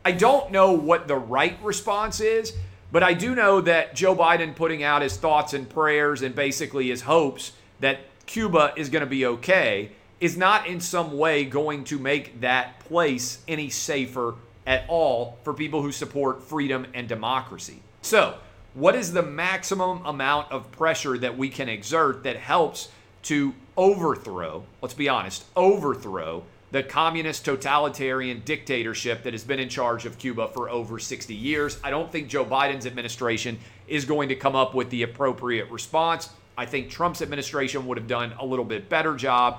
I 0.04 0.12
don't 0.12 0.50
know 0.50 0.72
what 0.72 1.08
the 1.08 1.16
right 1.16 1.58
response 1.62 2.20
is, 2.20 2.54
but 2.90 3.02
I 3.02 3.14
do 3.14 3.34
know 3.34 3.60
that 3.60 3.94
Joe 3.94 4.14
Biden 4.14 4.54
putting 4.54 4.82
out 4.82 5.02
his 5.02 5.16
thoughts 5.16 5.52
and 5.52 5.68
prayers 5.68 6.22
and 6.22 6.34
basically 6.34 6.88
his 6.88 7.02
hopes 7.02 7.52
that 7.80 8.00
Cuba 8.26 8.72
is 8.76 8.88
going 8.88 9.00
to 9.00 9.06
be 9.06 9.26
okay 9.26 9.90
is 10.20 10.36
not 10.36 10.66
in 10.66 10.80
some 10.80 11.16
way 11.16 11.44
going 11.44 11.84
to 11.84 11.98
make 11.98 12.40
that 12.40 12.78
place 12.80 13.42
any 13.46 13.70
safer 13.70 14.34
at 14.66 14.84
all 14.88 15.38
for 15.42 15.54
people 15.54 15.82
who 15.82 15.92
support 15.92 16.42
freedom 16.42 16.86
and 16.94 17.08
democracy. 17.08 17.80
So, 18.02 18.38
what 18.74 18.94
is 18.94 19.12
the 19.12 19.22
maximum 19.22 20.04
amount 20.04 20.52
of 20.52 20.70
pressure 20.70 21.18
that 21.18 21.36
we 21.36 21.48
can 21.48 21.68
exert 21.68 22.24
that 22.24 22.36
helps 22.36 22.88
to 23.28 23.52
overthrow, 23.76 24.64
let's 24.80 24.94
be 24.94 25.06
honest, 25.06 25.44
overthrow 25.54 26.42
the 26.70 26.82
communist 26.82 27.44
totalitarian 27.44 28.40
dictatorship 28.46 29.22
that 29.22 29.34
has 29.34 29.44
been 29.44 29.58
in 29.58 29.68
charge 29.68 30.06
of 30.06 30.16
Cuba 30.18 30.48
for 30.48 30.70
over 30.70 30.98
60 30.98 31.34
years. 31.34 31.78
I 31.84 31.90
don't 31.90 32.10
think 32.10 32.28
Joe 32.28 32.46
Biden's 32.46 32.86
administration 32.86 33.58
is 33.86 34.06
going 34.06 34.30
to 34.30 34.34
come 34.34 34.56
up 34.56 34.74
with 34.74 34.88
the 34.88 35.02
appropriate 35.02 35.70
response. 35.70 36.30
I 36.56 36.64
think 36.64 36.88
Trump's 36.88 37.20
administration 37.20 37.86
would 37.86 37.98
have 37.98 38.06
done 38.06 38.32
a 38.38 38.46
little 38.46 38.64
bit 38.64 38.88
better 38.88 39.14
job, 39.14 39.58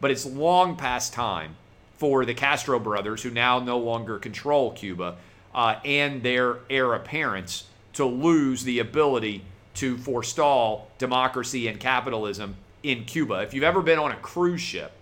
but 0.00 0.12
it's 0.12 0.24
long 0.24 0.76
past 0.76 1.12
time 1.12 1.56
for 1.96 2.24
the 2.24 2.34
Castro 2.34 2.78
brothers, 2.78 3.24
who 3.24 3.30
now 3.30 3.58
no 3.58 3.78
longer 3.78 4.20
control 4.20 4.70
Cuba, 4.70 5.16
uh, 5.52 5.74
and 5.84 6.22
their 6.22 6.58
heir 6.70 6.94
apparents 6.94 7.64
to 7.94 8.04
lose 8.04 8.62
the 8.62 8.78
ability 8.78 9.42
to 9.74 9.98
forestall 9.98 10.92
democracy 10.98 11.66
and 11.66 11.80
capitalism 11.80 12.54
in 12.82 13.04
Cuba. 13.04 13.40
If 13.40 13.54
you've 13.54 13.64
ever 13.64 13.82
been 13.82 13.98
on 13.98 14.12
a 14.12 14.16
cruise 14.16 14.60
ship, 14.60 14.92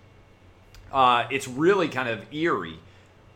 uh, 0.91 1.27
it's 1.29 1.47
really 1.47 1.87
kind 1.87 2.09
of 2.09 2.31
eerie. 2.33 2.79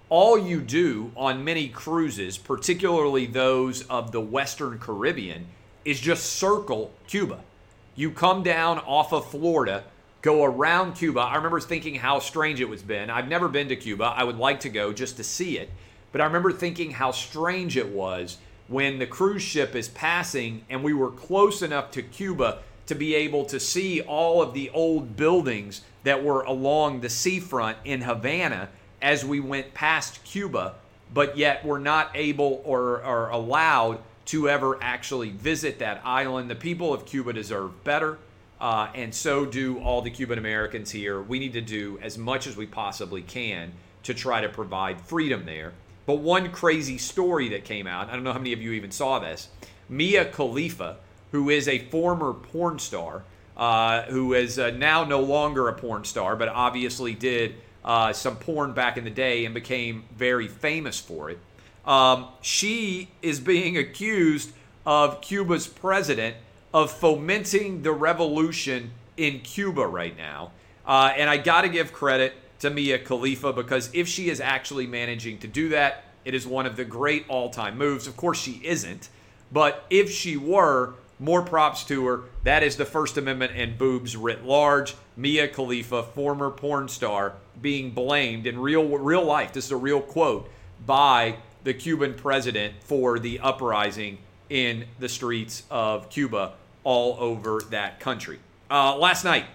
All 0.09 0.37
you 0.37 0.61
do 0.61 1.11
on 1.15 1.43
many 1.43 1.69
cruises, 1.69 2.37
particularly 2.37 3.25
those 3.25 3.83
of 3.87 4.11
the 4.11 4.21
Western 4.21 4.77
Caribbean, 4.79 5.47
is 5.85 5.99
just 5.99 6.25
circle 6.25 6.91
Cuba. 7.07 7.39
You 7.95 8.11
come 8.11 8.43
down 8.43 8.79
off 8.79 9.13
of 9.13 9.29
Florida, 9.29 9.83
go 10.21 10.43
around 10.43 10.95
Cuba. 10.95 11.21
I 11.21 11.35
remember 11.35 11.59
thinking 11.59 11.95
how 11.95 12.19
strange 12.19 12.61
it 12.61 12.69
was 12.69 12.81
been. 12.81 13.09
I've 13.09 13.27
never 13.27 13.47
been 13.47 13.69
to 13.69 13.75
Cuba. 13.75 14.05
I 14.05 14.23
would 14.23 14.37
like 14.37 14.61
to 14.61 14.69
go 14.69 14.93
just 14.93 15.17
to 15.17 15.23
see 15.23 15.57
it. 15.57 15.69
But 16.11 16.21
I 16.21 16.25
remember 16.25 16.51
thinking 16.51 16.91
how 16.91 17.11
strange 17.11 17.77
it 17.77 17.89
was 17.89 18.37
when 18.67 18.99
the 18.99 19.07
cruise 19.07 19.41
ship 19.41 19.75
is 19.75 19.89
passing 19.89 20.63
and 20.69 20.83
we 20.83 20.93
were 20.93 21.11
close 21.11 21.61
enough 21.61 21.91
to 21.91 22.01
Cuba 22.01 22.59
to 22.87 22.95
be 22.95 23.15
able 23.15 23.45
to 23.45 23.59
see 23.59 24.01
all 24.01 24.41
of 24.41 24.53
the 24.53 24.69
old 24.71 25.15
buildings 25.15 25.81
that 26.03 26.23
were 26.23 26.41
along 26.41 27.01
the 27.01 27.09
seafront 27.09 27.77
in 27.85 28.01
Havana 28.01 28.69
as 29.01 29.25
we 29.25 29.39
went 29.39 29.73
past 29.73 30.23
Cuba, 30.23 30.75
but 31.13 31.37
yet 31.37 31.65
were 31.65 31.79
not 31.79 32.11
able 32.13 32.61
or, 32.65 33.03
or 33.03 33.29
allowed 33.29 33.99
to 34.25 34.49
ever 34.49 34.77
actually 34.81 35.29
visit 35.31 35.79
that 35.79 36.01
island. 36.05 36.49
The 36.49 36.55
people 36.55 36.93
of 36.93 37.05
Cuba 37.05 37.33
deserve 37.33 37.83
better, 37.83 38.17
uh, 38.59 38.89
and 38.93 39.13
so 39.13 39.45
do 39.45 39.79
all 39.79 40.01
the 40.01 40.11
Cuban 40.11 40.37
Americans 40.37 40.91
here. 40.91 41.21
We 41.21 41.39
need 41.39 41.53
to 41.53 41.61
do 41.61 41.99
as 42.01 42.17
much 42.17 42.47
as 42.47 42.55
we 42.55 42.65
possibly 42.65 43.21
can 43.21 43.71
to 44.03 44.13
try 44.13 44.41
to 44.41 44.49
provide 44.49 45.01
freedom 45.01 45.45
there. 45.45 45.73
But 46.05 46.19
one 46.19 46.51
crazy 46.51 46.97
story 46.97 47.49
that 47.49 47.63
came 47.63 47.87
out, 47.87 48.09
I 48.09 48.13
don't 48.13 48.23
know 48.23 48.33
how 48.33 48.39
many 48.39 48.53
of 48.53 48.61
you 48.61 48.71
even 48.71 48.91
saw 48.91 49.19
this. 49.19 49.49
Mia 49.89 50.25
Khalifa, 50.25 50.97
who 51.31 51.49
is 51.49 51.67
a 51.67 51.79
former 51.89 52.33
porn 52.33 52.79
star, 52.79 53.23
uh, 53.57 54.03
who 54.03 54.33
is 54.33 54.59
uh, 54.59 54.71
now 54.71 55.03
no 55.03 55.21
longer 55.21 55.67
a 55.67 55.73
porn 55.73 56.03
star, 56.03 56.35
but 56.35 56.49
obviously 56.49 57.13
did 57.13 57.55
uh, 57.83 58.13
some 58.13 58.35
porn 58.35 58.73
back 58.73 58.97
in 58.97 59.03
the 59.03 59.09
day 59.09 59.45
and 59.45 59.53
became 59.53 60.03
very 60.15 60.47
famous 60.47 60.99
for 60.99 61.29
it. 61.29 61.39
Um, 61.85 62.27
she 62.41 63.09
is 63.21 63.39
being 63.39 63.77
accused 63.77 64.51
of 64.85 65.21
Cuba's 65.21 65.67
president 65.67 66.35
of 66.73 66.91
fomenting 66.91 67.81
the 67.81 67.91
revolution 67.91 68.91
in 69.17 69.39
Cuba 69.39 69.85
right 69.85 70.15
now. 70.15 70.51
Uh, 70.85 71.13
and 71.15 71.29
I 71.29 71.37
got 71.37 71.61
to 71.61 71.69
give 71.69 71.91
credit 71.93 72.33
to 72.59 72.69
Mia 72.69 72.99
Khalifa 72.99 73.53
because 73.53 73.89
if 73.93 74.07
she 74.07 74.29
is 74.29 74.39
actually 74.39 74.87
managing 74.87 75.37
to 75.39 75.47
do 75.47 75.69
that, 75.69 76.05
it 76.23 76.33
is 76.35 76.45
one 76.45 76.65
of 76.65 76.75
the 76.75 76.85
great 76.85 77.25
all 77.27 77.49
time 77.49 77.77
moves. 77.77 78.07
Of 78.07 78.15
course, 78.15 78.39
she 78.39 78.61
isn't, 78.63 79.09
but 79.51 79.85
if 79.89 80.11
she 80.11 80.37
were, 80.37 80.93
more 81.21 81.43
props 81.43 81.83
to 81.85 82.05
her. 82.07 82.23
That 82.43 82.63
is 82.63 82.75
the 82.75 82.85
First 82.85 83.15
Amendment 83.15 83.53
and 83.55 83.77
boobs 83.77 84.17
writ 84.17 84.43
large. 84.43 84.95
Mia 85.15 85.47
Khalifa, 85.47 86.03
former 86.03 86.49
porn 86.49 86.89
star, 86.89 87.35
being 87.61 87.91
blamed 87.91 88.47
in 88.47 88.59
real 88.59 88.97
real 88.97 89.23
life. 89.23 89.53
This 89.53 89.65
is 89.65 89.71
a 89.71 89.77
real 89.77 90.01
quote 90.01 90.49
by 90.85 91.37
the 91.63 91.75
Cuban 91.75 92.15
president 92.15 92.73
for 92.81 93.19
the 93.19 93.39
uprising 93.39 94.17
in 94.49 94.85
the 94.99 95.07
streets 95.07 95.63
of 95.69 96.09
Cuba 96.09 96.53
all 96.83 97.15
over 97.19 97.61
that 97.69 97.99
country. 97.99 98.39
Uh, 98.71 98.97
last 98.97 99.23
night, 99.23 99.45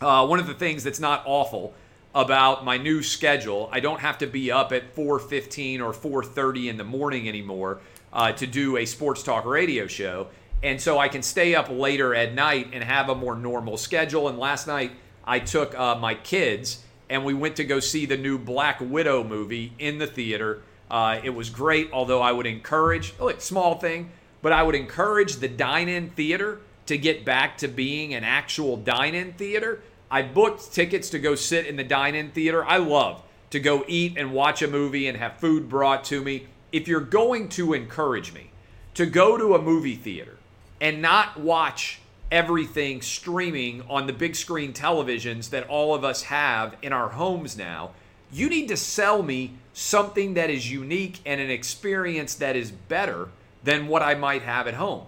uh, 0.00 0.24
one 0.24 0.38
of 0.38 0.46
the 0.46 0.54
things 0.54 0.84
that's 0.84 1.00
not 1.00 1.22
awful 1.26 1.74
about 2.14 2.64
my 2.64 2.78
new 2.78 3.02
schedule, 3.02 3.68
I 3.72 3.80
don't 3.80 4.00
have 4.00 4.18
to 4.18 4.26
be 4.26 4.52
up 4.52 4.72
at 4.72 4.94
4:15 4.94 5.80
or 5.80 5.92
4:30 5.92 6.68
in 6.68 6.76
the 6.76 6.84
morning 6.84 7.28
anymore 7.28 7.80
uh, 8.12 8.30
to 8.32 8.46
do 8.46 8.76
a 8.76 8.86
sports 8.86 9.24
talk 9.24 9.44
radio 9.44 9.88
show 9.88 10.28
and 10.62 10.80
so 10.80 10.98
I 10.98 11.08
can 11.08 11.22
stay 11.22 11.54
up 11.54 11.68
later 11.68 12.14
at 12.14 12.34
night 12.34 12.70
and 12.72 12.82
have 12.82 13.08
a 13.08 13.14
more 13.14 13.36
normal 13.36 13.76
schedule. 13.76 14.28
And 14.28 14.38
last 14.38 14.66
night 14.66 14.92
I 15.24 15.38
took 15.38 15.78
uh, 15.78 15.96
my 15.96 16.14
kids 16.14 16.82
and 17.08 17.24
we 17.24 17.34
went 17.34 17.56
to 17.56 17.64
go 17.64 17.80
see 17.80 18.06
the 18.06 18.16
new 18.16 18.38
Black 18.38 18.80
Widow 18.80 19.22
movie 19.22 19.72
in 19.78 19.98
the 19.98 20.06
theater. 20.06 20.62
Uh, 20.90 21.20
it 21.22 21.30
was 21.30 21.50
great, 21.50 21.90
although 21.92 22.20
I 22.20 22.32
would 22.32 22.46
encourage, 22.46 23.14
look, 23.18 23.40
small 23.40 23.76
thing, 23.78 24.10
but 24.42 24.52
I 24.52 24.62
would 24.62 24.74
encourage 24.74 25.36
the 25.36 25.48
dine 25.48 25.88
in 25.88 26.10
theater 26.10 26.60
to 26.86 26.98
get 26.98 27.24
back 27.24 27.58
to 27.58 27.68
being 27.68 28.14
an 28.14 28.24
actual 28.24 28.76
dine 28.76 29.14
in 29.14 29.32
theater. 29.32 29.82
I 30.10 30.22
booked 30.22 30.72
tickets 30.72 31.10
to 31.10 31.18
go 31.18 31.34
sit 31.34 31.66
in 31.66 31.76
the 31.76 31.84
dine 31.84 32.14
in 32.14 32.30
theater. 32.30 32.64
I 32.64 32.78
love 32.78 33.22
to 33.50 33.60
go 33.60 33.84
eat 33.88 34.16
and 34.16 34.32
watch 34.32 34.62
a 34.62 34.68
movie 34.68 35.08
and 35.08 35.18
have 35.18 35.38
food 35.38 35.68
brought 35.68 36.04
to 36.04 36.22
me. 36.22 36.46
If 36.72 36.88
you're 36.88 37.00
going 37.00 37.48
to 37.50 37.72
encourage 37.72 38.32
me 38.32 38.50
to 38.94 39.06
go 39.06 39.36
to 39.36 39.54
a 39.54 39.62
movie 39.62 39.96
theater, 39.96 40.35
and 40.80 41.00
not 41.00 41.38
watch 41.40 42.00
everything 42.30 43.00
streaming 43.02 43.82
on 43.88 44.06
the 44.06 44.12
big 44.12 44.34
screen 44.34 44.72
televisions 44.72 45.50
that 45.50 45.68
all 45.68 45.94
of 45.94 46.04
us 46.04 46.24
have 46.24 46.76
in 46.82 46.92
our 46.92 47.10
homes 47.10 47.56
now. 47.56 47.90
You 48.32 48.48
need 48.48 48.68
to 48.68 48.76
sell 48.76 49.22
me 49.22 49.54
something 49.72 50.34
that 50.34 50.50
is 50.50 50.70
unique 50.70 51.20
and 51.24 51.40
an 51.40 51.50
experience 51.50 52.34
that 52.36 52.56
is 52.56 52.70
better 52.70 53.28
than 53.62 53.86
what 53.86 54.02
I 54.02 54.14
might 54.14 54.42
have 54.42 54.66
at 54.66 54.74
home. 54.74 55.06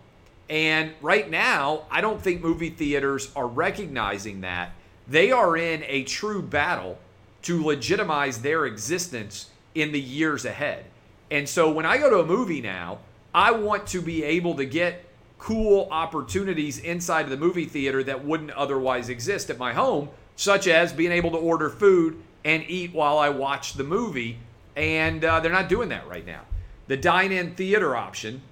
And 0.49 0.93
right 1.03 1.29
now, 1.29 1.83
I 1.91 2.01
don't 2.01 2.23
think 2.23 2.41
movie 2.41 2.71
theaters 2.71 3.31
are 3.37 3.47
recognizing 3.47 4.41
that. 4.43 4.73
They 5.07 5.31
are 5.31 5.57
in 5.57 5.85
a 5.87 6.05
true 6.05 6.43
battle 6.43 6.99
to 7.43 7.65
legitimize 7.65 8.43
their 8.43 8.67
existence 8.67 9.51
in 9.75 9.93
the 9.93 10.01
years 10.01 10.45
ahead. 10.45 10.85
And 11.31 11.49
so 11.49 11.71
when 11.71 11.87
I 11.87 11.99
go 11.99 12.09
to 12.11 12.21
a 12.21 12.27
movie 12.27 12.61
now, 12.61 12.99
I 13.35 13.53
want 13.53 13.87
to 13.89 14.01
be 14.01 14.25
able 14.25 14.55
to 14.57 14.65
get 14.65 15.05
cool 15.39 15.89
opportunities 15.91 16.79
inside 16.79 17.23
of 17.23 17.31
the 17.31 17.37
movie 17.37 17.65
theater 17.65 18.03
that 18.05 18.25
wouldn't 18.25 18.51
otherwise 18.51 19.09
exist 19.09 19.51
at 19.51 19.59
my 19.59 19.73
home, 19.73 20.09
such 20.37 20.67
as 20.67 20.93
being 20.93 21.13
able 21.13 21.31
to 21.31 21.37
order 21.37 21.71
food 21.71 22.21
and 22.45 22.65
eat 22.69 22.93
while 22.93 23.19
I 23.19 23.29
watch 23.29 23.75
the 23.75 23.85
movie. 23.85 24.39
And 24.77 25.25
uh, 25.25 25.41
they're 25.41 25.53
not 25.53 25.69
doing 25.69 25.89
that 25.89 26.09
right 26.09 26.27
now. 26.27 26.43
The 26.87 26.97
dine 26.97 27.33
in 27.33 27.55
theater 27.55 27.97
option 27.97 28.43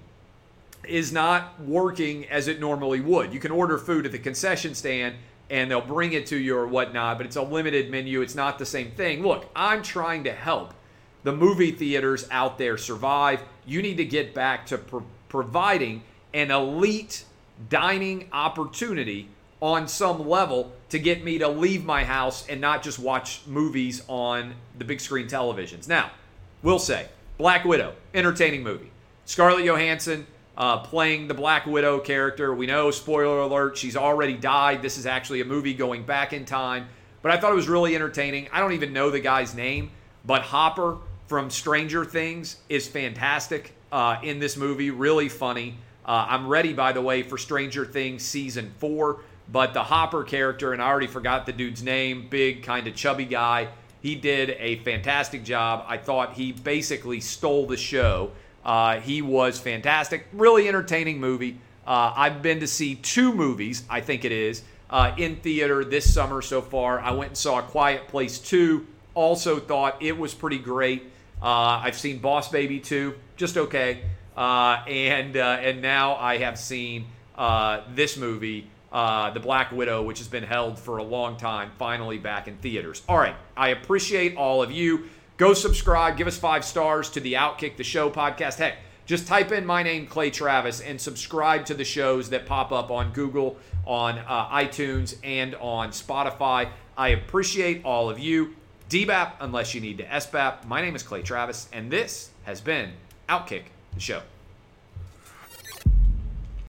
is 0.83 1.11
not 1.11 1.59
working 1.61 2.27
as 2.29 2.47
it 2.47 2.59
normally 2.59 3.01
would. 3.01 3.33
You 3.33 3.39
can 3.39 3.51
order 3.51 3.77
food 3.77 4.05
at 4.05 4.11
the 4.11 4.19
concession 4.19 4.75
stand 4.75 5.15
and 5.49 5.71
they'll 5.71 5.81
bring 5.81 6.13
it 6.13 6.25
to 6.27 6.37
you 6.37 6.57
or 6.57 6.67
whatnot, 6.67 7.17
but 7.17 7.25
it's 7.25 7.35
a 7.35 7.41
limited 7.41 7.89
menu. 7.89 8.21
It's 8.21 8.35
not 8.35 8.59
the 8.59 8.65
same 8.65 8.91
thing. 8.91 9.23
Look, 9.23 9.49
I'm 9.55 9.81
trying 9.81 10.25
to 10.25 10.33
help 10.33 10.73
the 11.23 11.33
movie 11.33 11.71
theaters 11.71 12.27
out 12.31 12.57
there 12.57 12.77
survive. 12.77 13.41
You 13.65 13.81
need 13.81 13.97
to 13.97 14.05
get 14.05 14.33
back 14.33 14.65
to 14.67 14.77
pro- 14.77 15.05
providing 15.29 16.03
an 16.33 16.51
elite 16.51 17.23
dining 17.69 18.29
opportunity 18.31 19.29
on 19.61 19.87
some 19.87 20.27
level 20.27 20.71
to 20.89 20.99
get 20.99 21.23
me 21.23 21.39
to 21.39 21.47
leave 21.47 21.83
my 21.83 22.03
house 22.03 22.47
and 22.47 22.61
not 22.61 22.83
just 22.83 22.99
watch 22.99 23.41
movies 23.47 24.03
on 24.07 24.53
the 24.77 24.85
big 24.85 25.01
screen 25.01 25.27
televisions. 25.27 25.87
Now, 25.87 26.11
we'll 26.61 26.79
say 26.79 27.07
Black 27.37 27.65
Widow, 27.65 27.93
entertaining 28.13 28.63
movie. 28.63 28.91
Scarlett 29.25 29.65
Johansson, 29.65 30.27
uh, 30.57 30.79
playing 30.79 31.27
the 31.27 31.33
Black 31.33 31.65
Widow 31.65 31.99
character. 31.99 32.53
We 32.53 32.65
know, 32.65 32.91
spoiler 32.91 33.39
alert, 33.39 33.77
she's 33.77 33.97
already 33.97 34.37
died. 34.37 34.81
This 34.81 34.97
is 34.97 35.05
actually 35.05 35.41
a 35.41 35.45
movie 35.45 35.73
going 35.73 36.03
back 36.03 36.33
in 36.33 36.45
time. 36.45 36.87
But 37.21 37.31
I 37.31 37.37
thought 37.37 37.51
it 37.51 37.55
was 37.55 37.67
really 37.67 37.95
entertaining. 37.95 38.47
I 38.51 38.59
don't 38.59 38.73
even 38.73 38.93
know 38.93 39.09
the 39.09 39.19
guy's 39.19 39.53
name, 39.53 39.91
but 40.25 40.43
Hopper 40.43 40.97
from 41.27 41.49
Stranger 41.49 42.05
Things 42.05 42.57
is 42.69 42.87
fantastic 42.87 43.73
uh, 43.91 44.17
in 44.23 44.39
this 44.39 44.55
movie. 44.55 44.91
Really 44.91 45.29
funny. 45.29 45.77
Uh, 46.07 46.25
I'm 46.29 46.47
ready, 46.47 46.73
by 46.73 46.93
the 46.93 47.01
way, 47.01 47.21
for 47.21 47.37
Stranger 47.37 47.85
Things 47.85 48.23
season 48.23 48.73
four. 48.77 49.19
But 49.51 49.73
the 49.73 49.83
Hopper 49.83 50.23
character, 50.23 50.73
and 50.73 50.81
I 50.81 50.87
already 50.87 51.07
forgot 51.07 51.45
the 51.45 51.53
dude's 51.53 51.81
name, 51.81 52.27
big, 52.29 52.63
kind 52.63 52.87
of 52.87 52.95
chubby 52.95 53.25
guy, 53.25 53.69
he 54.01 54.15
did 54.15 54.51
a 54.59 54.79
fantastic 54.79 55.43
job. 55.43 55.85
I 55.87 55.97
thought 55.97 56.33
he 56.33 56.51
basically 56.51 57.19
stole 57.21 57.65
the 57.65 57.77
show. 57.77 58.31
Uh, 58.63 58.99
he 58.99 59.21
was 59.21 59.59
fantastic. 59.59 60.27
Really 60.33 60.67
entertaining 60.67 61.19
movie. 61.19 61.59
Uh, 61.85 62.13
I've 62.15 62.41
been 62.41 62.59
to 62.59 62.67
see 62.67 62.95
two 62.95 63.33
movies, 63.33 63.83
I 63.89 64.01
think 64.01 64.25
it 64.25 64.33
is, 64.33 64.63
uh, 64.89 65.13
in 65.17 65.37
theater 65.37 65.85
this 65.85 66.13
summer 66.13 66.41
so 66.41 66.61
far. 66.61 66.99
I 66.99 67.11
went 67.11 67.29
and 67.29 67.37
saw 67.37 67.59
A 67.59 67.63
Quiet 67.63 68.09
Place 68.09 68.39
2. 68.39 68.85
Also 69.13 69.59
thought 69.59 70.01
it 70.01 70.17
was 70.17 70.33
pretty 70.33 70.59
great. 70.59 71.03
Uh, 71.41 71.81
I've 71.83 71.97
seen 71.97 72.19
Boss 72.19 72.49
Baby 72.49 72.79
2, 72.79 73.15
just 73.37 73.57
okay. 73.57 74.01
Uh, 74.37 74.83
and, 74.87 75.35
uh, 75.35 75.57
and 75.59 75.81
now 75.81 76.15
I 76.15 76.37
have 76.37 76.59
seen 76.59 77.07
this 77.89 78.17
movie 78.17 78.69
uh, 78.91 79.31
The 79.31 79.39
Black 79.39 79.71
Widow, 79.71 80.03
which 80.03 80.19
has 80.19 80.27
been 80.27 80.43
held 80.43 80.79
for 80.79 80.97
a 80.97 81.03
long 81.03 81.37
time, 81.37 81.71
finally 81.77 82.17
back 82.17 82.47
in 82.47 82.57
theaters. 82.57 83.01
All 83.09 83.17
right, 83.17 83.35
I 83.55 83.69
appreciate 83.69 84.37
all 84.37 84.61
of 84.61 84.71
you. 84.71 85.09
Go 85.37 85.53
subscribe, 85.53 86.17
give 86.17 86.27
us 86.27 86.37
five 86.37 86.63
stars 86.63 87.09
to 87.11 87.19
the 87.19 87.33
Outkick 87.33 87.77
the 87.77 87.83
Show 87.83 88.09
podcast. 88.09 88.55
Heck, 88.55 88.77
just 89.05 89.27
type 89.27 89.51
in 89.51 89.65
my 89.65 89.83
name, 89.83 90.07
Clay 90.07 90.29
Travis, 90.29 90.81
and 90.81 90.99
subscribe 90.99 91.65
to 91.65 91.73
the 91.73 91.83
shows 91.83 92.29
that 92.29 92.45
pop 92.45 92.71
up 92.71 92.91
on 92.91 93.11
Google, 93.13 93.57
on 93.85 94.17
uh, 94.19 94.49
iTunes, 94.49 95.15
and 95.23 95.55
on 95.55 95.89
Spotify. 95.89 96.69
I 96.97 97.09
appreciate 97.09 97.85
all 97.85 98.09
of 98.09 98.19
you. 98.19 98.55
DBAP, 98.89 99.33
unless 99.41 99.73
you 99.75 99.81
need 99.81 99.97
to 99.97 100.05
SBAP. 100.05 100.65
My 100.65 100.81
name 100.81 100.95
is 100.95 101.03
Clay 101.03 101.21
Travis, 101.21 101.67
and 101.73 101.91
this 101.91 102.31
has 102.45 102.61
been 102.61 102.93
Outkick 103.27 103.63
the 103.97 104.03
Show. 104.03 104.36